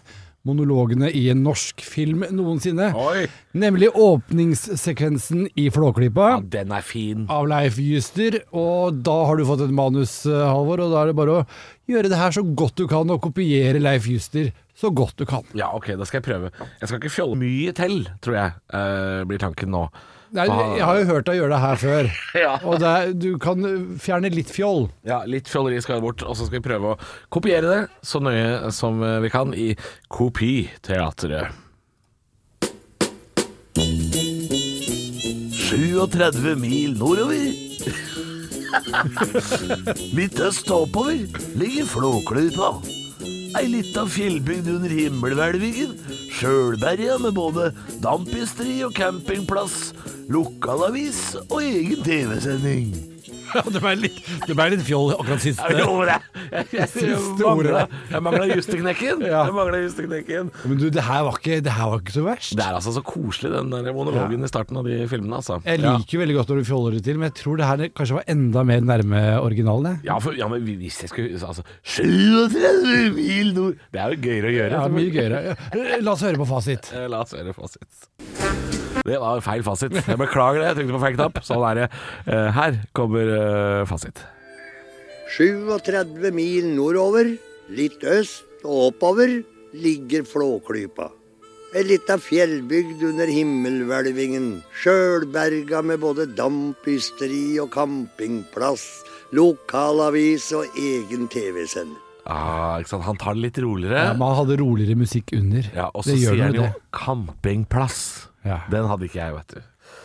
monologene 0.49 1.11
i 1.13 1.27
en 1.33 1.43
norsk 1.45 1.83
film 1.85 2.25
noensinne. 2.33 2.91
Oi! 2.97 3.27
Nemlig 3.61 3.91
åpningssekvensen 3.99 5.49
i 5.59 5.67
Flåklypa. 5.75 6.29
Ja, 6.37 6.41
den 6.57 6.73
er 6.73 6.87
fin. 6.87 7.27
av 7.31 7.49
Leif 7.51 7.79
Juster, 7.83 8.41
og 8.57 9.03
da 9.05 9.19
har 9.29 9.37
du 9.37 9.45
fått 9.49 9.67
et 9.67 9.75
manus, 9.75 10.25
eh, 10.27 10.47
Halvor, 10.47 10.81
og 10.87 10.95
da 10.95 11.03
er 11.03 11.11
det 11.11 11.19
bare 11.19 11.37
å 11.41 11.47
gjøre 11.91 12.13
det 12.13 12.21
her 12.21 12.33
så 12.35 12.45
godt 12.45 12.77
du 12.81 12.87
kan, 12.89 13.11
og 13.11 13.23
kopiere 13.23 13.83
Leif 13.83 14.09
Juster 14.09 14.53
så 14.81 14.93
godt 14.95 15.19
du 15.21 15.27
kan. 15.29 15.45
Ja, 15.53 15.73
ok, 15.77 15.93
da 15.99 16.09
skal 16.09 16.23
jeg 16.23 16.29
prøve. 16.31 16.53
Jeg 16.81 16.89
skal 16.89 17.01
ikke 17.01 17.13
fjolle 17.13 17.37
mye 17.41 17.75
til, 17.77 18.09
tror 18.25 18.39
jeg, 18.39 18.57
uh, 18.73 19.27
blir 19.29 19.43
tanken 19.43 19.75
nå. 19.75 19.85
Nei, 20.37 20.45
jeg 20.79 20.85
har 20.87 20.99
jo 21.01 21.07
hørt 21.09 21.27
deg 21.27 21.41
gjøre 21.41 21.57
det 21.57 21.63
her 21.65 21.81
før, 21.81 22.11
Ja. 22.45 22.53
og 22.63 22.77
det 22.83 22.91
er, 22.91 23.15
du 23.19 23.31
kan 23.43 23.65
fjerne 23.99 24.31
litt 24.31 24.53
fjoll. 24.55 24.87
Ja, 25.07 25.23
litt 25.27 25.51
fjolleri 25.51 25.81
skal 25.83 26.03
bort, 26.05 26.23
og 26.23 26.37
så 26.39 26.47
skal 26.47 26.61
vi 26.61 26.67
prøve 26.69 26.93
å 26.95 27.01
kopiere 27.35 27.73
det 27.73 27.81
så 28.07 28.23
nøye 28.23 28.71
som 28.75 29.03
eh, 29.03 29.19
vi 29.25 29.33
kan 29.35 29.51
i 29.59 29.73
Kopiteatret. 30.13 31.51
37 35.71 36.57
mil 36.59 36.97
nordover. 36.99 37.41
Litt 40.17 40.41
øst 40.43 40.71
oppover 40.75 41.21
ligger 41.59 41.87
Flåklypa. 41.91 42.73
Ei 43.59 43.67
lita 43.67 44.05
fjellbygd 44.07 44.69
under 44.71 44.93
himmelhvelvingen. 44.95 45.97
Sjølberga 46.39 47.19
med 47.19 47.35
både 47.35 47.71
dampisteri 48.05 48.79
og 48.87 48.95
campingplass. 48.95 49.93
lokalavis 50.31 51.35
og 51.49 51.59
egen 51.65 52.05
TV-sending. 52.07 53.10
Ja, 53.29 53.63
det 53.67 53.81
ble 53.83 53.93
litt, 53.99 54.19
det 54.47 54.57
ble 54.57 54.67
litt 54.75 54.85
fjoll 54.87 55.13
akkurat 55.17 55.43
siste. 55.43 55.67
Jeg 55.71 55.83
gjorde 55.85 56.07
det. 56.11 56.43
Jeg, 56.51 56.67
jeg, 56.73 56.89
jeg, 57.05 57.89
jeg 58.11 58.23
mangla 58.25 58.47
justeknekken. 58.51 59.25
Ja. 59.27 59.43
Justeknekken. 59.81 60.51
Men 60.65 60.81
du, 60.81 60.87
det 60.93 61.05
her, 61.07 61.25
var 61.27 61.39
ikke, 61.39 61.61
det 61.65 61.75
her 61.77 61.91
var 61.93 62.03
ikke 62.03 62.17
så 62.17 62.25
verst. 62.27 62.57
Det 62.59 62.65
er 62.67 62.79
altså 62.79 62.95
så 62.97 63.03
koselig, 63.07 63.53
den 63.55 63.73
der 63.75 63.95
monologen 63.97 64.47
i 64.47 64.51
starten 64.51 64.81
av 64.81 64.89
de 64.89 64.99
filmene. 65.11 65.41
Altså. 65.41 65.61
Jeg 65.67 65.83
liker 65.83 66.17
jo 66.17 66.23
veldig 66.25 66.39
godt 66.41 66.53
når 66.53 66.63
du 66.63 66.69
fjoller 66.71 66.97
det 66.99 67.05
til, 67.07 67.21
men 67.21 67.31
jeg 67.31 67.37
tror 67.43 67.61
det 67.61 67.71
her 67.71 67.85
kanskje 67.95 68.19
var 68.21 68.29
enda 68.35 68.65
mer 68.67 68.85
nærme 68.93 69.23
originalen. 69.41 70.01
Ja, 70.07 70.19
for, 70.23 70.37
ja, 70.39 70.49
men 70.51 70.65
hvis 70.67 71.03
jeg 71.05 71.13
skulle 71.13 71.39
Altså 71.41 71.63
37 71.83 73.15
mil 73.17 73.55
nord 73.57 73.79
Det 73.93 74.01
er 74.03 74.13
jo 74.15 74.21
gøyere 74.27 74.51
å 74.51 74.55
gjøre. 74.55 74.83
Ja, 74.83 74.93
mye 74.93 75.15
gøyere. 75.15 76.03
La 76.05 76.15
oss 76.15 76.27
høre 76.27 76.41
på 76.41 76.49
fasit. 76.51 76.93
Eh, 76.95 77.09
La 77.11 77.25
oss 77.25 77.35
høre 77.37 77.57
fasit. 77.57 78.80
Det 79.07 79.21
var 79.21 79.41
feil 79.45 79.63
fasit. 79.67 79.95
Jeg 79.97 80.19
beklager 80.21 80.61
det, 80.61 80.67
jeg 80.71 80.77
trykte 80.81 80.97
på 80.97 81.03
feil 81.05 81.17
knapp. 81.17 81.41
Sånn 81.47 81.65
er 81.71 81.79
det. 81.83 81.87
Eh, 82.27 82.51
Her 82.57 82.77
kommer 82.97 83.31
eh, 83.37 83.87
fasit. 83.89 84.21
37 85.37 86.31
mil 86.35 86.67
nordover, 86.75 87.37
litt 87.71 88.03
øst 88.03 88.65
og 88.67 88.91
oppover, 88.91 89.41
ligger 89.73 90.25
Flåklypa. 90.27 91.11
Ei 91.71 91.85
lita 91.87 92.17
fjellbygd 92.19 93.05
under 93.07 93.31
himmelhvelvingen, 93.31 94.49
sjølberga 94.83 95.85
med 95.87 96.01
både 96.03 96.27
dampysteri 96.35 97.61
og 97.63 97.71
campingplass, 97.77 98.83
lokalavis 99.39 100.49
og 100.59 100.75
egen 100.75 101.29
TV-sender. 101.31 102.01
Ah, 102.31 102.77
ikke 102.83 102.91
sant? 102.93 103.07
Han 103.07 103.19
tar 103.23 103.39
det 103.39 103.45
litt 103.47 103.61
roligere. 103.63 104.03
Ja, 104.11 104.17
man 104.19 104.35
hadde 104.39 104.59
roligere 104.61 104.99
musikk 104.99 105.31
under. 105.39 105.71
Ja, 105.75 105.89
og 105.95 106.05
så 106.05 106.19
sier 106.19 106.43
han 106.43 106.59
jo 106.59 106.67
'campingplass'. 106.93 108.30
Ja. 108.47 108.63
Den 108.73 108.89
hadde 108.89 109.07
ikke 109.09 109.21
jeg, 109.21 109.37
vet 109.37 109.57
du. 109.57 109.61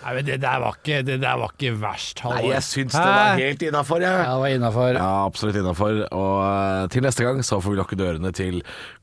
Nei, 0.06 0.12
men 0.18 0.26
det 0.28 0.36
der 0.42 0.60
var 0.62 0.76
ikke, 0.78 1.00
det 1.06 1.16
der 1.22 1.38
var 1.42 1.54
ikke 1.56 1.72
verst, 1.82 2.22
Nei, 2.30 2.42
jeg 2.52 2.66
syns 2.66 2.94
det 2.94 3.02
var 3.06 3.40
helt 3.40 3.64
innafor, 3.66 4.04
jeg. 4.06 4.18
Ja, 4.22 4.34
det 4.36 4.42
var 4.44 4.54
innenfor. 4.54 4.90
Ja, 5.00 5.12
absolutt 5.26 5.58
innafor. 5.62 6.02
Og 6.14 6.36
eh, 6.46 6.88
til 6.94 7.06
neste 7.06 7.26
gang 7.26 7.42
så 7.46 7.58
får 7.62 7.74
vi 7.74 7.80
lukke 7.82 7.98
dørene 8.00 8.34
til 8.36 8.60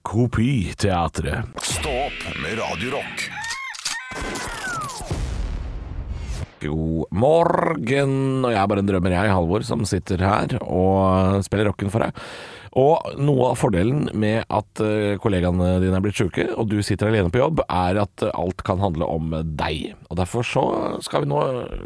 Kopiteatret. 0.06 1.50
Stå 1.62 1.96
opp 2.06 2.26
med 2.42 2.58
Radiorock. 2.60 3.26
God 6.62 7.10
morgen. 7.10 8.16
Og 8.46 8.52
jeg 8.52 8.60
er 8.62 8.70
bare 8.70 8.84
en 8.84 8.90
drømmer, 8.90 9.16
jeg, 9.16 9.34
Halvor, 9.34 9.66
som 9.66 9.82
sitter 9.88 10.22
her 10.22 10.58
og 10.62 11.42
spiller 11.46 11.70
rocken 11.72 11.90
for 11.90 12.06
deg. 12.06 12.22
Og 12.78 13.18
noe 13.20 13.50
av 13.52 13.58
fordelen 13.60 14.06
med 14.16 14.46
at 14.48 14.80
eh, 14.80 15.18
kollegaene 15.20 15.74
dine 15.82 15.98
er 15.98 16.04
blitt 16.04 16.16
sjuke, 16.16 16.46
og 16.56 16.70
du 16.70 16.78
sitter 16.84 17.10
alene 17.10 17.32
på 17.32 17.42
jobb, 17.42 17.60
er 17.68 18.00
at 18.00 18.24
alt 18.32 18.64
kan 18.64 18.80
handle 18.80 19.08
om 19.12 19.34
deg. 19.58 19.92
Og 20.08 20.16
Derfor 20.22 20.46
så 20.46 20.64
skal 21.04 21.24
vi 21.24 21.32
nå 21.32 21.42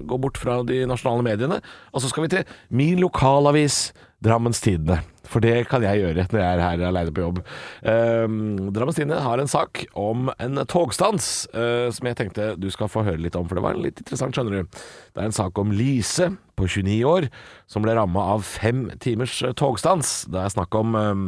gå 0.06 0.18
bort 0.22 0.38
fra 0.38 0.60
de 0.66 0.84
nasjonale 0.86 1.26
mediene, 1.26 1.58
og 1.90 2.04
så 2.04 2.12
skal 2.12 2.26
vi 2.26 2.34
til 2.36 2.58
min 2.70 3.02
lokalavis, 3.02 3.90
Drammens 4.24 4.62
Tidende. 4.64 5.00
For 5.26 5.42
det 5.42 5.66
kan 5.70 5.82
jeg 5.82 6.00
gjøre 6.00 6.24
når 6.30 6.40
jeg 6.40 6.46
er 6.46 6.62
her 6.62 6.82
alene 6.88 7.12
på 7.14 7.24
jobb. 7.24 7.40
Um, 7.82 8.38
Drammens 8.74 8.98
Tidende 8.98 9.20
har 9.24 9.42
en 9.42 9.50
sak 9.50 9.84
om 9.98 10.30
en 10.38 10.62
togstans 10.70 11.48
eh, 11.52 11.88
som 11.94 12.08
jeg 12.08 12.18
tenkte 12.20 12.52
du 12.60 12.68
skal 12.72 12.90
få 12.92 13.04
høre 13.06 13.20
litt 13.20 13.36
om, 13.38 13.48
for 13.48 13.58
det 13.58 13.66
var 13.66 13.78
litt 13.80 14.00
interessant, 14.02 14.36
skjønner 14.36 14.62
du. 14.62 14.82
Det 15.12 15.22
er 15.22 15.30
en 15.30 15.36
sak 15.36 15.58
om 15.60 15.74
Lise 15.74 16.30
på 16.56 16.68
29 16.70 16.98
år 17.10 17.28
som 17.68 17.84
ble 17.84 17.96
ramma 17.98 18.28
av 18.36 18.46
fem 18.46 18.86
timers 19.02 19.40
eh, 19.44 19.56
togstans. 19.58 20.22
Det 20.32 20.40
er 20.42 20.54
snakk 20.54 20.78
om 20.78 20.96
um, 20.96 21.26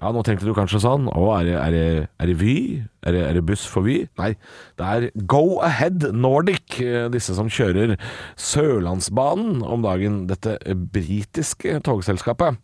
ja, 0.00 0.10
nå 0.14 0.22
tenkte 0.24 0.48
du 0.48 0.54
kanskje 0.56 0.80
sånn 0.80 1.10
Å, 1.12 1.24
er 1.36 1.44
det, 1.44 1.56
er 1.60 1.74
det, 1.74 1.88
er 2.22 2.30
det 2.30 2.36
Vy? 2.40 2.54
Er 3.04 3.16
det, 3.16 3.24
er 3.26 3.36
det 3.36 3.44
buss 3.48 3.66
for 3.68 3.84
Vy? 3.84 3.98
Nei, 4.20 4.30
det 4.80 4.86
er 4.86 5.06
Go 5.28 5.58
Ahead 5.66 6.08
Nordic, 6.16 6.78
eh, 6.80 7.08
disse 7.12 7.36
som 7.36 7.50
kjører 7.52 7.96
Sørlandsbanen 8.40 9.60
om 9.64 9.84
dagen. 9.84 10.22
Dette 10.30 10.56
britiske 10.94 11.78
togselskapet. 11.84 12.56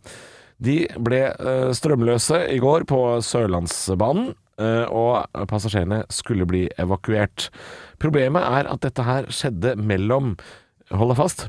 De 0.57 0.79
ble 1.05 1.21
eh, 1.29 1.69
strømløse 1.77 2.41
i 2.49 2.57
går 2.61 2.87
på 2.89 3.01
Sørlandsbanen, 3.25 4.31
eh, 4.57 4.85
og 4.89 5.29
passasjerene 5.51 6.03
skulle 6.13 6.47
bli 6.49 6.65
evakuert. 6.81 7.51
Problemet 8.01 8.45
er 8.49 8.71
at 8.73 8.81
dette 8.85 9.05
her 9.05 9.29
skjedde 9.29 9.75
mellom, 9.77 10.33
hold 10.89 11.13
deg 11.13 11.21
fast, 11.21 11.47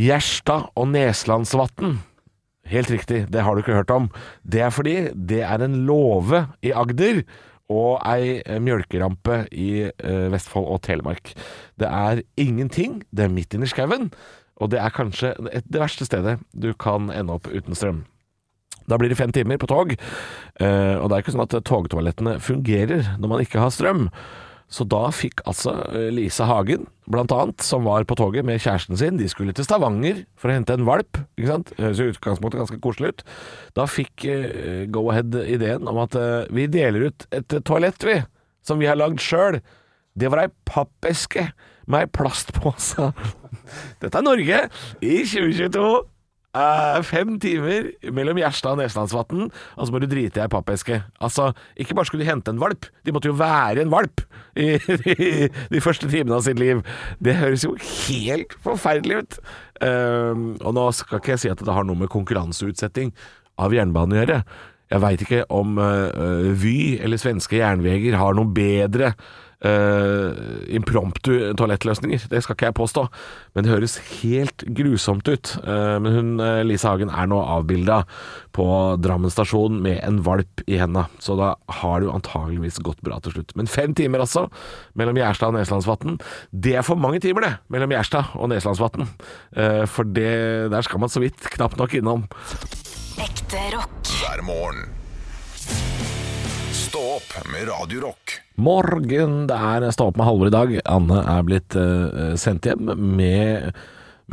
Gjerstad 0.00 0.72
og 0.74 0.90
Neslandsvatn. 0.90 2.00
Helt 2.70 2.90
riktig, 2.92 3.24
det 3.32 3.42
har 3.42 3.54
du 3.54 3.64
ikke 3.64 3.74
hørt 3.74 3.90
om. 3.90 4.10
Det 4.46 4.62
er 4.62 4.74
fordi 4.74 4.96
det 5.14 5.42
er 5.42 5.62
en 5.64 5.80
låve 5.88 6.44
i 6.62 6.70
Agder 6.70 7.24
og 7.70 8.00
ei 8.06 8.40
eh, 8.40 8.60
mjølkerampe 8.62 9.44
i 9.54 9.70
eh, 9.86 10.26
Vestfold 10.32 10.68
og 10.70 10.82
Telemark. 10.86 11.32
Det 11.78 11.88
er 11.88 12.22
ingenting, 12.40 13.00
det 13.10 13.26
er 13.26 13.34
midt 13.34 13.54
inni 13.54 13.70
skauen, 13.70 14.10
og 14.60 14.72
det 14.72 14.80
er 14.82 14.94
kanskje 14.94 15.32
det 15.40 15.80
verste 15.80 16.06
stedet 16.06 16.38
du 16.52 16.72
kan 16.74 17.10
ende 17.14 17.38
opp 17.38 17.48
uten 17.50 17.78
strøm. 17.78 18.04
Da 18.90 18.98
blir 18.98 19.12
det 19.12 19.18
fem 19.20 19.32
timer 19.34 19.58
på 19.60 19.70
tog, 19.70 19.94
eh, 19.94 20.94
og 20.98 21.08
det 21.08 21.16
er 21.16 21.22
ikke 21.22 21.34
sånn 21.36 21.46
at 21.46 21.58
togtoalettene 21.66 22.38
fungerer 22.42 23.14
når 23.18 23.34
man 23.34 23.44
ikke 23.44 23.62
har 23.62 23.74
strøm. 23.74 24.08
Så 24.70 24.86
da 24.86 25.08
fikk 25.14 25.42
altså 25.50 25.72
eh, 25.90 26.08
Lise 26.14 26.46
Hagen, 26.46 26.86
blant 27.10 27.32
annet, 27.34 27.62
som 27.66 27.86
var 27.88 28.04
på 28.06 28.14
toget 28.18 28.46
med 28.46 28.60
kjæresten 28.62 28.98
sin, 28.98 29.18
de 29.18 29.26
skulle 29.30 29.54
til 29.56 29.66
Stavanger 29.66 30.22
for 30.38 30.50
å 30.50 30.54
hente 30.54 30.76
en 30.76 30.86
valp, 30.86 31.18
ikke 31.34 31.50
sant? 31.50 31.72
Høres 31.80 31.98
jo 31.98 32.06
i 32.06 32.12
utgangspunktet 32.14 32.62
ganske 32.62 32.78
koselig 32.84 33.10
ut. 33.10 33.24
Da 33.74 33.88
fikk 33.90 34.28
uh, 34.30 34.84
Go 34.94 35.08
Ahead 35.10 35.34
ideen 35.42 35.90
om 35.90 35.98
at 36.04 36.14
uh, 36.14 36.46
vi 36.54 36.68
deler 36.70 37.10
ut 37.10 37.26
et 37.34 37.56
eh, 37.58 37.64
toalett, 37.66 38.06
vi, 38.06 38.20
som 38.62 38.78
vi 38.78 38.86
har 38.86 39.00
lagd 39.00 39.18
sjøl. 39.24 39.58
Det 40.14 40.30
var 40.30 40.44
ei 40.44 40.54
pappeske 40.70 41.48
med 41.90 42.04
ei 42.04 42.12
plastpose. 42.14 43.10
Dette 44.02 44.14
er 44.14 44.26
Norge 44.26 44.62
i 45.02 45.16
2022. 45.26 45.90
Eh, 46.50 46.96
fem 47.06 47.36
timer 47.38 47.92
mellom 48.10 48.38
Gjerstad 48.40 48.74
og 48.74 48.80
Neslandsvatn, 48.80 49.44
og 49.78 49.86
så 49.86 49.94
må 49.94 50.00
du 50.02 50.08
drite 50.10 50.40
i 50.40 50.42
ei 50.42 50.50
pappeske. 50.50 50.96
Altså, 51.22 51.52
ikke 51.78 51.94
bare 51.94 52.08
skulle 52.08 52.24
de 52.24 52.30
hente 52.30 52.50
en 52.50 52.58
valp, 52.58 52.88
de 53.06 53.14
måtte 53.14 53.30
jo 53.30 53.36
være 53.38 53.84
en 53.84 53.92
valp 53.92 54.24
i, 54.58 54.72
i 55.14 55.46
de 55.70 55.82
første 55.84 56.10
timene 56.10 56.40
av 56.40 56.42
sitt 56.48 56.58
liv. 56.58 56.82
Det 57.22 57.36
høres 57.38 57.66
jo 57.68 57.76
helt 57.78 58.56
forferdelig 58.64 59.20
ut. 59.22 59.38
Uh, 59.80 60.58
og 60.66 60.74
nå 60.76 60.88
skal 60.92 61.22
ikke 61.22 61.36
jeg 61.36 61.44
si 61.44 61.52
at 61.52 61.62
det 61.62 61.72
har 61.72 61.86
noe 61.86 62.02
med 62.02 62.10
konkurranseutsetting 62.12 63.14
av 63.62 63.76
jernbanen 63.76 64.16
å 64.16 64.20
gjøre. 64.20 64.40
Jeg 64.90 65.04
veit 65.04 65.22
ikke 65.22 65.44
om 65.54 65.78
uh, 65.78 66.50
Vy 66.58 66.98
eller 66.98 67.22
svenske 67.22 67.60
jernveger 67.60 68.18
har 68.18 68.34
noe 68.34 68.50
bedre 68.50 69.14
uh, 69.64 70.30
impromptu 70.72 71.32
toalettløsninger. 71.58 72.26
Det 72.30 72.42
skal 72.44 72.56
ikke 72.56 72.70
jeg 72.70 72.76
påstå, 72.78 73.06
men 73.54 73.66
det 73.66 73.72
høres 73.72 73.98
helt 74.20 74.64
grusomt 74.76 75.28
ut. 75.28 75.54
Uh, 75.64 75.98
men 76.02 76.16
hun, 76.16 76.30
eh, 76.44 76.62
Lise 76.66 76.88
Hagen 76.88 77.12
er 77.12 77.28
nå 77.30 77.40
avbilda 77.40 78.02
på 78.56 78.66
Drammen 79.02 79.32
stasjon 79.32 79.80
med 79.84 80.00
en 80.06 80.20
valp 80.26 80.62
i 80.66 80.78
henda, 80.80 81.06
så 81.22 81.36
da 81.38 81.52
har 81.80 82.00
det 82.00 82.08
jo 82.08 82.14
antageligvis 82.16 82.80
gått 82.84 83.02
bra 83.06 83.20
til 83.22 83.36
slutt. 83.36 83.54
Men 83.58 83.70
fem 83.70 83.94
timer 83.96 84.24
altså, 84.24 84.46
mellom 84.98 85.18
Gjerstad 85.18 85.52
og 85.52 85.58
Neslandsvatn. 85.58 86.18
Det 86.50 86.76
er 86.78 86.86
for 86.86 87.00
mange 87.00 87.22
timer, 87.22 87.46
det, 87.46 87.54
mellom 87.72 87.94
Gjerstad 87.94 88.34
og 88.38 88.52
Neslandsvatn. 88.52 89.08
Uh, 89.56 89.84
for 89.90 90.08
det, 90.08 90.70
der 90.72 90.86
skal 90.86 91.02
man 91.02 91.12
så 91.12 91.22
vidt 91.22 91.50
knapt 91.56 91.78
nok 91.80 91.98
innom. 92.00 92.26
Ekte 93.20 93.66
rock. 93.74 94.14
hver 94.20 94.42
morgen. 94.46 94.88
Stå 96.72 97.02
opp 97.18 97.34
med 97.52 97.68
Radio 97.68 98.06
Rock. 98.08 98.29
Morgen, 98.60 99.46
det 99.48 99.56
er 99.56 99.86
Stå 99.94 100.10
opp 100.10 100.18
med 100.20 100.26
Halvor 100.28 100.50
i 100.50 100.52
dag. 100.52 100.72
Anne 100.84 101.22
er 101.24 101.46
blitt 101.46 101.76
uh, 101.78 102.34
sendt 102.40 102.68
hjem 102.68 102.92
med, 103.16 103.70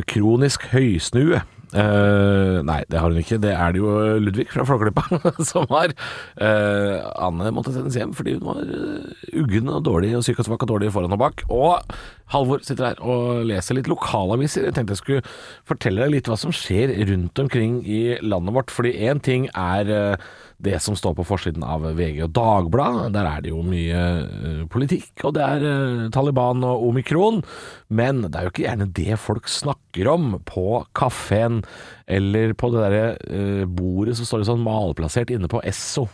kronisk 0.10 0.68
høysnue. 0.74 1.40
Uh, 1.76 2.64
nei, 2.64 2.80
det 2.88 3.00
har 3.00 3.12
hun 3.12 3.20
ikke. 3.20 3.40
Det 3.44 3.52
er 3.52 3.74
det 3.76 3.82
jo 3.82 3.94
Ludvig 4.24 4.48
fra 4.52 4.66
Flåklypa 4.68 5.04
som 5.50 5.68
har. 5.72 5.96
Uh, 6.40 7.04
Anne 7.28 7.52
måtte 7.56 7.74
sendes 7.76 7.98
hjem 8.00 8.14
fordi 8.18 8.38
hun 8.38 8.48
var 8.48 8.62
eh, 8.64 9.40
uggen 9.42 9.72
og 9.72 9.84
dårlig 9.88 10.14
og 10.18 10.24
syk 10.28 10.44
og 10.44 10.68
dårlig 10.68 10.94
foran 10.96 11.16
og 11.16 11.24
bak. 11.24 11.44
Og 11.52 11.98
Halvor 12.34 12.64
sitter 12.66 12.90
her 12.90 13.00
og 13.00 13.46
leser 13.48 13.78
litt 13.78 13.88
lokalaviser. 13.92 14.68
Jeg 14.68 14.76
tenkte 14.76 14.98
jeg 14.98 15.04
skulle 15.04 15.36
fortelle 15.68 16.04
deg 16.04 16.18
litt 16.18 16.32
hva 16.32 16.36
som 16.40 16.52
skjer 16.56 16.92
rundt 17.08 17.40
omkring 17.40 17.80
i 17.88 18.18
landet 18.20 18.56
vårt. 18.58 18.74
Fordi 18.74 18.92
én 19.08 19.22
ting 19.24 19.48
er 19.54 19.92
eh, 19.94 20.28
det 20.64 20.80
som 20.84 20.98
står 20.98 21.16
på 21.20 21.26
forsiden 21.30 21.64
av 21.64 21.86
VG 21.98 22.24
og 22.26 22.34
Dagbladet. 22.36 23.12
Der 23.16 23.30
er 23.30 23.44
det 23.46 23.54
jo 23.54 23.64
mye 23.66 24.04
eh, 24.26 24.64
politikk, 24.74 25.14
og 25.24 25.38
det 25.38 25.46
er 25.46 25.68
eh, 25.70 26.08
Taliban 26.14 26.66
og 26.68 26.88
omikron. 26.90 27.44
Men 27.88 28.26
det 28.26 28.36
er 28.36 28.48
jo 28.48 28.56
ikke 28.56 28.66
gjerne 28.66 28.92
det 29.00 29.22
folk 29.24 29.48
snakker 29.52 30.12
om 30.12 30.40
på 30.50 30.82
kafeen 30.98 31.62
eller 32.08 32.54
på 32.56 32.70
det 32.72 32.84
derre 32.86 33.08
eh, 33.28 33.64
bordet 33.68 34.14
så 34.16 34.26
står 34.26 34.42
det 34.42 34.48
sånn 34.48 34.64
malplassert 34.64 35.32
inne 35.36 35.50
på 35.52 35.60
Esso. 35.68 36.06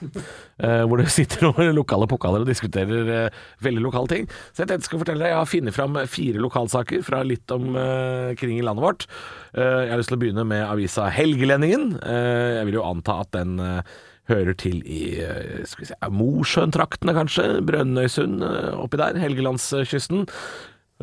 eh, 0.57 0.81
hvor 0.89 0.97
det 0.97 1.11
sitter 1.13 1.45
noen 1.45 1.69
lokale 1.77 2.07
pokaler 2.09 2.41
og 2.41 2.49
diskuterer 2.49 3.11
eh, 3.13 3.43
veldig 3.63 3.83
lokale 3.85 4.09
ting. 4.09 4.25
Så 4.51 4.63
jeg 4.63 4.71
tenkte 4.71 4.89
jeg 4.89 5.03
fortelle 5.03 5.21
deg, 5.21 5.35
jeg 5.35 5.39
har 5.39 5.51
funnet 5.51 5.77
fram 5.77 5.99
fire 6.09 6.41
lokalsaker 6.41 7.05
fra 7.05 7.21
litt 7.27 7.53
omkring 7.53 8.57
i 8.57 8.65
landet 8.65 8.83
vårt. 8.83 9.05
Jeg 9.53 9.91
har 9.91 9.99
lyst 9.99 10.09
til 10.09 10.17
å 10.17 10.21
begynne 10.21 10.45
med 10.47 10.65
avisa 10.65 11.05
Helgelendingen. 11.13 11.93
Jeg 12.01 12.65
vil 12.67 12.77
jo 12.79 12.85
anta 12.87 13.19
at 13.21 13.31
den 13.35 13.55
hører 14.31 14.57
til 14.57 14.79
i 14.87 15.01
skal 15.67 15.83
vi 15.83 15.89
si, 15.89 15.97
Mosjøen-traktene, 16.17 17.15
kanskje. 17.17 17.47
Brønnøysund 17.67 18.43
oppi 18.79 19.01
der. 19.01 19.19
Helgelandskysten. 19.21 20.25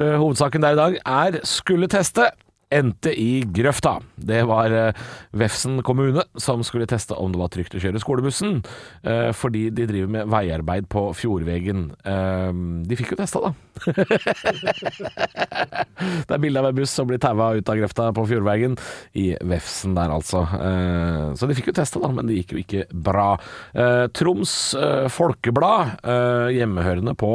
Hovedsaken 0.00 0.64
der 0.66 0.76
i 0.76 0.80
dag 0.80 1.00
er 1.04 1.42
skulle 1.48 1.90
teste. 1.92 2.30
Endte 2.70 3.10
i 3.18 3.42
grøfta. 3.50 3.96
Det 4.14 4.44
var 4.46 4.70
eh, 4.70 4.98
Vefsn 5.34 5.80
kommune 5.86 6.22
som 6.38 6.62
skulle 6.66 6.86
teste 6.90 7.16
om 7.18 7.32
det 7.34 7.40
var 7.40 7.50
trygt 7.50 7.74
å 7.74 7.80
kjøre 7.82 7.98
skolebussen, 8.02 8.60
eh, 9.02 9.30
fordi 9.34 9.64
de 9.74 9.88
driver 9.90 10.12
med 10.14 10.30
veiarbeid 10.30 10.86
på 10.92 11.02
Fjordvegen. 11.18 11.88
Eh, 12.06 12.52
de 12.86 12.98
fikk 13.00 13.14
jo 13.14 13.18
testa, 13.18 13.42
da. 13.42 13.50
det 16.28 16.36
er 16.36 16.42
bilde 16.42 16.62
av 16.62 16.70
en 16.70 16.78
buss 16.78 16.94
som 16.94 17.10
blir 17.10 17.18
taua 17.22 17.52
ut 17.58 17.72
av 17.72 17.80
grøfta 17.80 18.10
på 18.14 18.26
Fjordvegen 18.30 18.78
i 19.18 19.32
Vefsn 19.50 19.96
der, 19.98 20.14
altså. 20.14 20.44
Så 21.34 21.48
de 21.48 21.56
fikk 21.58 21.72
jo 21.72 21.78
testa, 21.80 21.98
da, 22.02 22.12
men 22.14 22.28
det 22.28 22.38
gikk 22.40 22.54
jo 22.54 22.62
ikke 22.62 22.86
bra. 23.08 23.32
Troms 24.16 24.54
Folkeblad, 25.14 25.98
eh, 26.04 26.48
hjemmehørende 26.60 27.14
på 27.18 27.34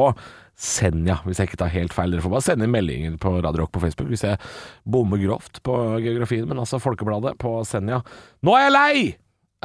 Senja, 0.56 1.18
hvis 1.26 1.42
jeg 1.42 1.50
ikke 1.50 1.60
tar 1.60 1.74
helt 1.74 1.94
feil. 1.96 2.14
Dere 2.14 2.24
får 2.24 2.32
bare 2.32 2.46
sende 2.46 2.68
inn 2.68 2.74
meldinger 2.74 3.20
på 3.20 3.34
Radio 3.42 3.66
Rock 3.66 3.74
på 3.76 3.84
Facebook 3.84 4.08
hvis 4.14 4.24
jeg 4.24 4.40
bommer 4.88 5.20
grovt 5.20 5.60
på 5.68 5.76
geografien, 6.00 6.48
men 6.48 6.62
altså 6.64 6.80
Folkebladet 6.80 7.36
på 7.42 7.58
Senja. 7.68 8.02
Nå 8.46 8.56
er 8.56 8.68
jeg 8.68 8.76
lei! 8.76 8.98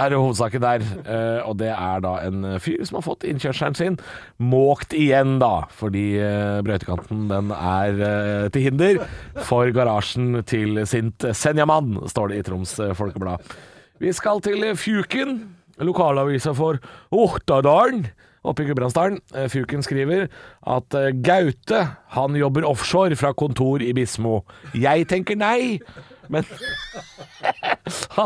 Er 0.01 0.15
hovedsaken 0.17 0.63
der. 0.63 0.85
Eh, 1.03 1.41
og 1.45 1.59
det 1.61 1.69
er 1.75 2.01
da 2.03 2.15
en 2.25 2.47
fyr 2.63 2.81
som 2.89 2.97
har 2.97 3.05
fått 3.05 3.27
innkjørselen 3.29 3.77
sin 3.77 3.99
måkt 4.41 4.95
igjen, 4.97 5.37
da. 5.43 5.67
Fordi 5.77 6.05
eh, 6.19 6.61
brøytekanten 6.65 7.27
den 7.31 7.53
er 7.55 8.01
eh, 8.07 8.47
til 8.55 8.65
hinder 8.69 9.03
for 9.47 9.71
garasjen 9.77 10.41
til 10.49 10.81
sint 10.89 11.27
Senjamann, 11.37 11.99
står 12.11 12.33
det 12.33 12.41
i 12.41 12.47
Troms 12.49 12.75
eh, 12.81 12.95
Folkeblad. 12.97 13.45
Vi 14.01 14.15
skal 14.17 14.41
til 14.43 14.65
Fjuken, 14.81 15.43
lokalavisa 15.85 16.55
for 16.57 16.81
Ohtadalen 17.13 18.09
oppe 18.47 18.65
i 18.65 18.69
Gudbrandsdalen. 18.71 19.19
Eh, 19.35 19.49
Fuken 19.53 19.83
skriver 19.85 20.29
at 20.67 20.97
eh, 20.99 21.11
Gaute 21.25 21.83
han 22.17 22.39
jobber 22.39 22.67
offshore 22.69 23.19
fra 23.21 23.33
kontor 23.37 23.85
i 23.85 23.93
Bismo. 23.97 24.41
Jeg 24.75 25.09
tenker 25.11 25.39
nei, 25.41 25.79
men 26.33 26.47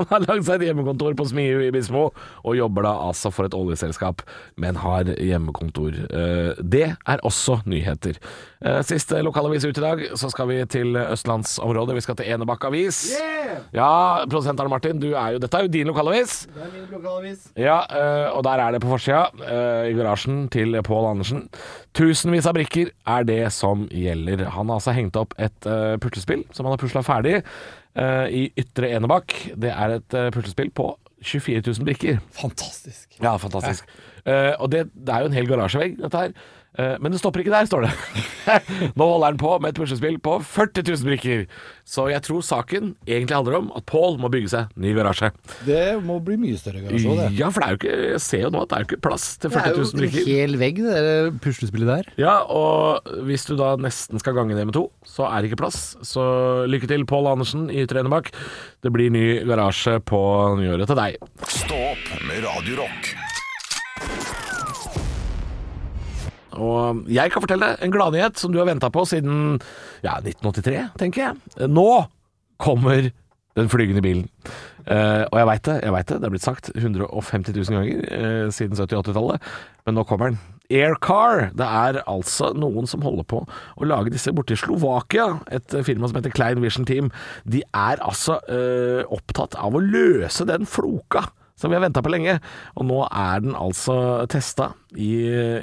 han 0.01 0.07
har 0.11 0.25
lagd 0.29 0.45
seg 0.47 0.63
et 0.63 0.69
hjemmekontor 0.71 1.15
på 1.19 1.27
Smiu 1.31 1.63
i 1.65 1.71
Bismo, 1.75 2.09
og 2.45 2.57
jobber 2.59 2.87
da 2.87 2.93
altså 3.09 3.31
for 3.35 3.49
et 3.49 3.55
oljeselskap, 3.57 4.23
men 4.61 4.77
har 4.83 5.09
hjemmekontor. 5.15 5.97
Eh, 6.11 6.63
Det 6.75 6.87
er 6.95 7.23
også 7.25 7.61
nyheter. 7.71 8.19
Eh, 8.65 8.81
Siste 8.87 9.21
lokalavis 9.23 9.65
ut 9.69 9.79
i 9.79 9.85
dag, 9.85 10.03
så 10.17 10.31
skal 10.33 10.49
vi 10.49 10.59
til 10.67 10.97
østlandsområdet. 10.97 11.95
Vi 11.99 12.05
skal 12.05 12.17
til 12.17 12.31
Enebakk 12.35 12.65
avis. 12.71 13.03
Ja, 13.75 14.25
produsent 14.29 14.61
Arne 14.61 14.73
Martin, 14.73 14.99
du 15.01 15.13
er 15.13 15.35
jo, 15.37 15.43
dette 15.43 15.59
er 15.59 15.67
jo 15.67 15.73
din 15.75 15.87
lokalavis. 15.91 16.47
Det 16.55 16.63
er 16.65 16.73
min 16.75 16.89
lokalavis. 16.93 17.47
Ja, 17.57 17.79
øh, 17.91 18.37
og 18.39 18.45
der 18.45 18.65
er 18.65 18.73
det 18.73 18.83
på 18.83 18.89
forsida, 18.93 19.25
i 19.89 19.93
garasjen 19.95 20.49
til 20.51 20.77
Pål 20.83 21.11
Andersen. 21.13 21.49
Tusenvis 21.95 22.47
av 22.47 22.55
brikker 22.57 22.91
er 23.07 23.25
det 23.29 23.53
som 23.53 23.87
gjelder. 23.93 24.47
Han 24.57 24.69
har 24.69 24.81
altså 24.81 24.95
hengt 24.97 25.17
opp 25.21 25.35
et 25.39 25.69
puslespill 26.03 26.45
som 26.53 26.67
han 26.67 26.75
har 26.75 26.81
pusla 26.83 27.03
ferdig 27.07 27.43
øh, 27.99 28.27
i 28.31 28.45
Ytre 28.59 28.91
Enebakk. 28.97 29.35
Det 29.55 29.71
er 29.71 29.99
et 30.01 30.17
uh, 30.19 30.31
puslespill 30.35 30.71
på 30.75 30.93
24 31.25 31.63
000 31.67 31.85
brikker. 31.85 32.19
Fantastisk. 32.33 33.17
Ja, 33.23 33.37
fantastisk. 33.37 33.89
Eh, 34.27 34.53
og 34.59 34.73
det, 34.73 34.87
det 34.95 35.15
er 35.15 35.25
jo 35.25 35.31
en 35.31 35.37
hel 35.37 35.49
garasjevegg, 35.49 35.97
dette 36.03 36.21
her. 36.21 36.37
Eh, 36.75 36.97
men 36.99 37.15
det 37.15 37.21
stopper 37.21 37.45
ikke 37.45 37.55
der, 37.55 37.69
står 37.71 37.87
det. 37.87 37.93
Nå 38.99 39.07
holder 39.07 39.33
han 39.33 39.39
på 39.41 39.53
med 39.63 39.73
et 39.73 39.79
puslespill 39.79 40.17
på 40.23 40.37
40 40.43 40.83
000 40.89 41.07
brikker. 41.07 41.45
Så 41.87 42.09
jeg 42.11 42.25
tror 42.27 42.43
saken 42.45 42.95
egentlig 43.07 43.37
handler 43.37 43.59
om 43.61 43.71
at 43.79 43.87
Pål 43.89 44.19
må 44.23 44.31
bygge 44.33 44.51
seg 44.51 44.73
ny 44.81 44.95
garasje. 44.97 45.31
Det 45.69 46.01
må 46.05 46.19
bli 46.25 46.39
mye 46.41 46.59
større 46.59 46.83
garasje 46.83 47.11
òg, 47.13 47.21
det. 47.21 47.29
Ja, 47.39 47.51
for 47.55 47.63
det 47.63 47.69
er 47.69 47.75
jo 47.77 47.81
ikke 47.81 48.11
Jeg 48.15 48.23
ser 48.25 48.45
jo 48.47 48.53
nå 48.55 48.63
at 48.65 48.71
det 48.71 48.77
er 48.77 48.85
jo 48.85 48.89
ikke 48.91 49.03
plass 49.07 49.27
til 49.39 49.53
Det 49.55 49.61
er 49.61 49.77
jo 49.77 49.87
000 49.93 50.07
en 50.09 50.17
hel 50.27 50.57
vegg, 50.61 50.81
det 50.85 51.03
der 51.07 51.31
puslespillet 51.45 51.93
der. 51.93 52.11
Ja, 52.21 52.37
og 52.51 53.13
hvis 53.29 53.47
du 53.49 53.55
da 53.61 53.75
nesten 53.81 54.23
skal 54.23 54.37
gange 54.39 54.57
det 54.59 54.67
med 54.67 54.77
to, 54.77 54.89
så 55.07 55.29
er 55.31 55.43
det 55.43 55.53
ikke 55.53 55.63
plass. 55.65 55.83
Så 56.07 56.25
lykke 56.71 56.91
til, 56.91 57.07
Pål 57.09 57.31
Andersen 57.35 57.69
i 57.71 57.85
Ytre 57.85 58.03
Enebakk. 58.03 58.33
Det 58.83 58.93
blir 58.95 59.13
ny 59.15 59.27
garasje 59.47 60.01
på 60.09 60.21
nyåret 60.59 60.91
til 60.91 60.99
deg. 60.99 61.21
Stå 61.45 61.85
opp 61.93 62.11
med 62.27 62.43
Radio 62.49 62.83
Og 66.61 67.05
jeg 67.13 67.33
kan 67.33 67.45
fortelle 67.45 67.73
deg 67.73 67.85
en 67.85 67.95
gladnyhet 67.95 68.41
som 68.41 68.55
du 68.55 68.61
har 68.61 68.69
venta 68.69 68.91
på 68.95 69.05
siden 69.09 69.59
ja, 70.05 70.19
1983, 70.21 70.81
tenker 71.01 71.27
jeg. 71.27 71.69
Nå 71.71 71.89
kommer 72.63 73.11
den 73.55 73.71
flygende 73.71 74.03
bilen. 74.03 74.27
Uh, 74.85 75.25
og 75.31 75.39
jeg 75.39 75.49
veit 75.49 75.69
det, 75.69 75.77
jeg 75.87 75.95
vet 75.95 76.09
det. 76.11 76.17
Det 76.21 76.27
er 76.27 76.35
blitt 76.35 76.45
sagt 76.45 76.71
150 76.75 77.55
000 77.57 77.79
ganger 77.79 78.03
uh, 78.11 78.49
siden 78.53 78.77
70-80-tallet, 78.77 79.47
men 79.87 79.97
nå 79.97 80.05
kommer 80.09 80.33
den. 80.33 80.41
Aircar. 80.73 81.51
Det 81.57 81.67
er 81.67 82.01
altså 82.09 82.51
noen 82.57 82.89
som 82.89 83.05
holder 83.05 83.27
på 83.29 83.43
å 83.45 83.89
lage 83.89 84.13
disse 84.15 84.33
borte 84.35 84.57
i 84.57 84.61
Slovakia. 84.61 85.27
Et 85.53 85.77
eh, 85.77 85.85
firma 85.85 86.09
som 86.09 86.17
heter 86.17 86.33
Klein 86.33 86.63
Vision 86.65 86.87
Team. 86.89 87.11
De 87.45 87.61
er 87.69 88.01
altså 88.01 88.39
uh, 88.49 89.05
opptatt 89.13 89.59
av 89.61 89.77
å 89.77 89.83
løse 89.85 90.47
den 90.49 90.65
floka 90.69 91.27
som 91.59 91.71
vi 91.71 91.79
har 91.79 91.85
venta 91.85 92.03
på 92.05 92.13
lenge. 92.13 92.39
Og 92.79 92.89
nå 92.89 93.03
er 93.09 93.45
den 93.45 93.57
altså 93.59 93.97
testa 94.31 94.73
i, 94.95 95.13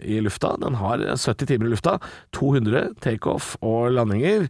i 0.02 0.20
lufta. 0.24 0.56
Den 0.62 0.80
har 0.80 1.04
70 1.16 1.50
timer 1.50 1.70
i 1.70 1.74
lufta, 1.74 1.98
200 2.38 2.96
takeoff 3.04 3.56
og 3.62 3.92
landinger. 3.96 4.48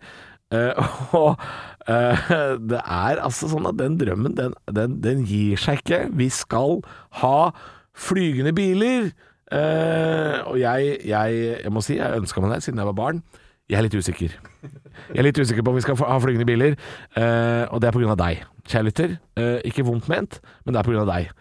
Eh, 0.51 0.93
og 1.21 1.41
eh, 1.87 2.31
det 2.59 2.81
er 2.83 3.23
altså 3.23 3.49
sånn 3.51 3.69
at 3.69 3.79
den 3.79 3.97
drømmen, 4.01 4.37
den, 4.37 4.55
den, 4.69 4.99
den 5.03 5.25
gir 5.27 5.59
seg 5.61 5.83
ikke. 5.83 6.05
Vi 6.17 6.29
skal 6.33 6.81
ha 7.23 7.51
flygende 7.97 8.53
biler. 8.55 9.11
Eh, 9.51 10.37
og 10.47 10.59
jeg, 10.61 10.97
jeg, 11.07 11.45
jeg 11.65 11.71
må 11.73 11.83
si, 11.83 11.97
jeg 11.99 12.21
ønska 12.21 12.43
meg 12.43 12.55
det 12.55 12.65
siden 12.67 12.83
jeg 12.83 12.91
var 12.93 12.99
barn. 12.99 13.23
Jeg 13.71 13.79
er 13.79 13.85
litt 13.85 13.95
usikker. 13.95 14.33
Jeg 14.35 15.19
er 15.21 15.23
litt 15.23 15.39
usikker 15.39 15.63
på 15.63 15.71
om 15.71 15.77
vi 15.77 15.83
skal 15.85 15.95
ha 16.03 16.17
flygende 16.19 16.47
biler, 16.49 16.75
Uh, 17.15 17.67
og 17.71 17.81
det 17.81 17.89
er 17.89 18.11
av 18.11 18.17
deg, 18.19 18.43
kjære 18.67 18.87
lytter. 18.87 19.13
Eh, 19.35 19.57
ikke 19.67 19.83
vondt 19.83 20.07
ment, 20.11 20.39
men 20.65 20.75
det 20.75 20.79
er 20.81 20.99
av 20.99 21.09
deg. 21.09 21.31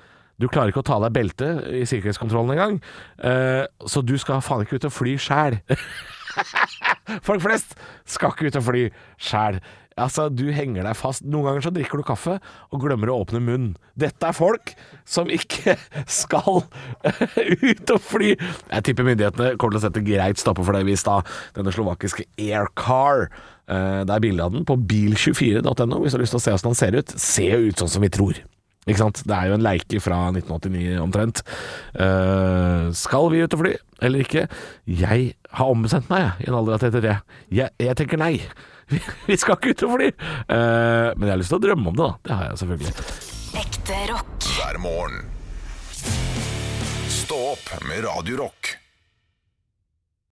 Du 0.41 0.49
klarer 0.49 0.73
ikke 0.73 0.83
å 0.83 0.87
ta 0.87 0.97
av 0.97 1.05
deg 1.05 1.15
beltet 1.15 1.67
i 1.77 1.85
sikkerhetskontrollen 1.87 2.55
engang, 2.55 2.79
uh, 3.23 3.67
så 3.87 4.03
du 4.03 4.17
skal 4.19 4.41
faen 4.41 4.65
ikke 4.65 4.79
ut 4.81 4.89
og 4.89 4.95
fly 4.95 5.17
sjæl. 5.21 5.59
Folk 7.27 7.43
flest 7.43 7.77
skal 8.11 8.35
ikke 8.35 8.51
ut 8.51 8.59
og 8.61 8.67
fly 8.67 8.89
sjæl. 9.21 9.61
Altså, 10.01 10.29
du 10.33 10.47
henger 10.55 10.87
deg 10.87 10.97
fast. 10.97 11.25
Noen 11.27 11.49
ganger 11.49 11.67
så 11.67 11.73
drikker 11.75 12.01
du 12.01 12.07
kaffe 12.07 12.39
og 12.71 12.83
glemmer 12.83 13.11
å 13.13 13.19
åpne 13.25 13.43
munnen. 13.43 13.73
Dette 13.99 14.31
er 14.31 14.37
folk 14.37 14.73
som 15.09 15.31
ikke 15.33 15.77
skal 16.21 16.63
ut 16.63 17.95
og 17.95 18.01
fly. 18.07 18.35
Jeg 18.37 18.87
tipper 18.87 19.09
myndighetene 19.09 19.57
kommer 19.57 19.77
til 19.77 19.83
å 19.83 19.87
sette 19.89 20.05
greit 20.07 20.41
stopper 20.41 20.67
for 20.67 20.79
det 20.79 20.87
hvis 20.89 21.05
da 21.07 21.21
denne 21.59 21.75
slovakiske 21.75 22.29
Aircar 22.41 23.27
eh, 23.27 24.01
Det 24.07 24.15
er 24.15 24.25
bilde 24.25 24.47
av 24.47 24.55
den 24.55 24.65
på 24.69 24.79
bil24.no 24.79 26.01
hvis 26.01 26.15
du 26.15 26.21
har 26.21 26.25
lyst 26.25 26.37
til 26.37 26.41
å 26.41 26.47
se 26.47 26.57
hvordan 26.57 26.73
den 26.73 26.81
ser 26.81 26.97
ut. 26.97 27.19
Ser 27.21 27.53
jo 27.57 27.69
ut 27.69 27.85
sånn 27.85 27.95
som 27.99 28.07
vi 28.07 28.13
tror. 28.15 28.41
Ikke 28.91 29.05
sant? 29.05 29.23
Det 29.27 29.37
er 29.37 29.51
jo 29.51 29.57
en 29.59 29.65
leike 29.65 30.03
fra 30.03 30.19
1989 30.33 30.99
omtrent. 31.03 31.43
Uh, 31.95 32.91
skal 32.97 33.31
vi 33.33 33.45
ut 33.45 33.57
og 33.57 33.63
fly, 33.63 33.75
eller 34.03 34.25
ikke? 34.27 34.47
Jeg 34.91 35.33
har 35.57 35.71
ombestemt 35.71 36.11
meg 36.11 36.27
jeg, 36.27 36.47
i 36.47 36.51
en 36.51 36.59
alder 36.59 36.77
av 36.77 36.85
33. 36.85 37.17
Jeg, 37.61 37.77
jeg 37.87 37.99
tenker 38.01 38.21
nei. 38.21 38.35
Vi 39.31 39.37
skal 39.39 39.55
ikke 39.55 39.75
ut 39.75 39.87
og 39.87 39.97
fly. 39.99 40.11
Uh, 40.51 41.15
men 41.15 41.29
jeg 41.29 41.35
har 41.37 41.43
lyst 41.45 41.55
til 41.55 41.61
å 41.61 41.65
drømme 41.69 41.93
om 41.93 41.99
det, 42.01 42.09
da. 42.09 42.13
Det 42.27 42.37
har 42.37 42.51
jeg 42.51 42.63
selvfølgelig. 42.65 43.09
Ekte 43.61 44.03
rock. 44.11 44.51
hver 44.57 44.83
morgen. 44.83 45.25
Stå 47.11 47.43
opp 47.55 47.75
med 47.87 48.07
Radio 48.09 48.45
Rock. 48.45 48.80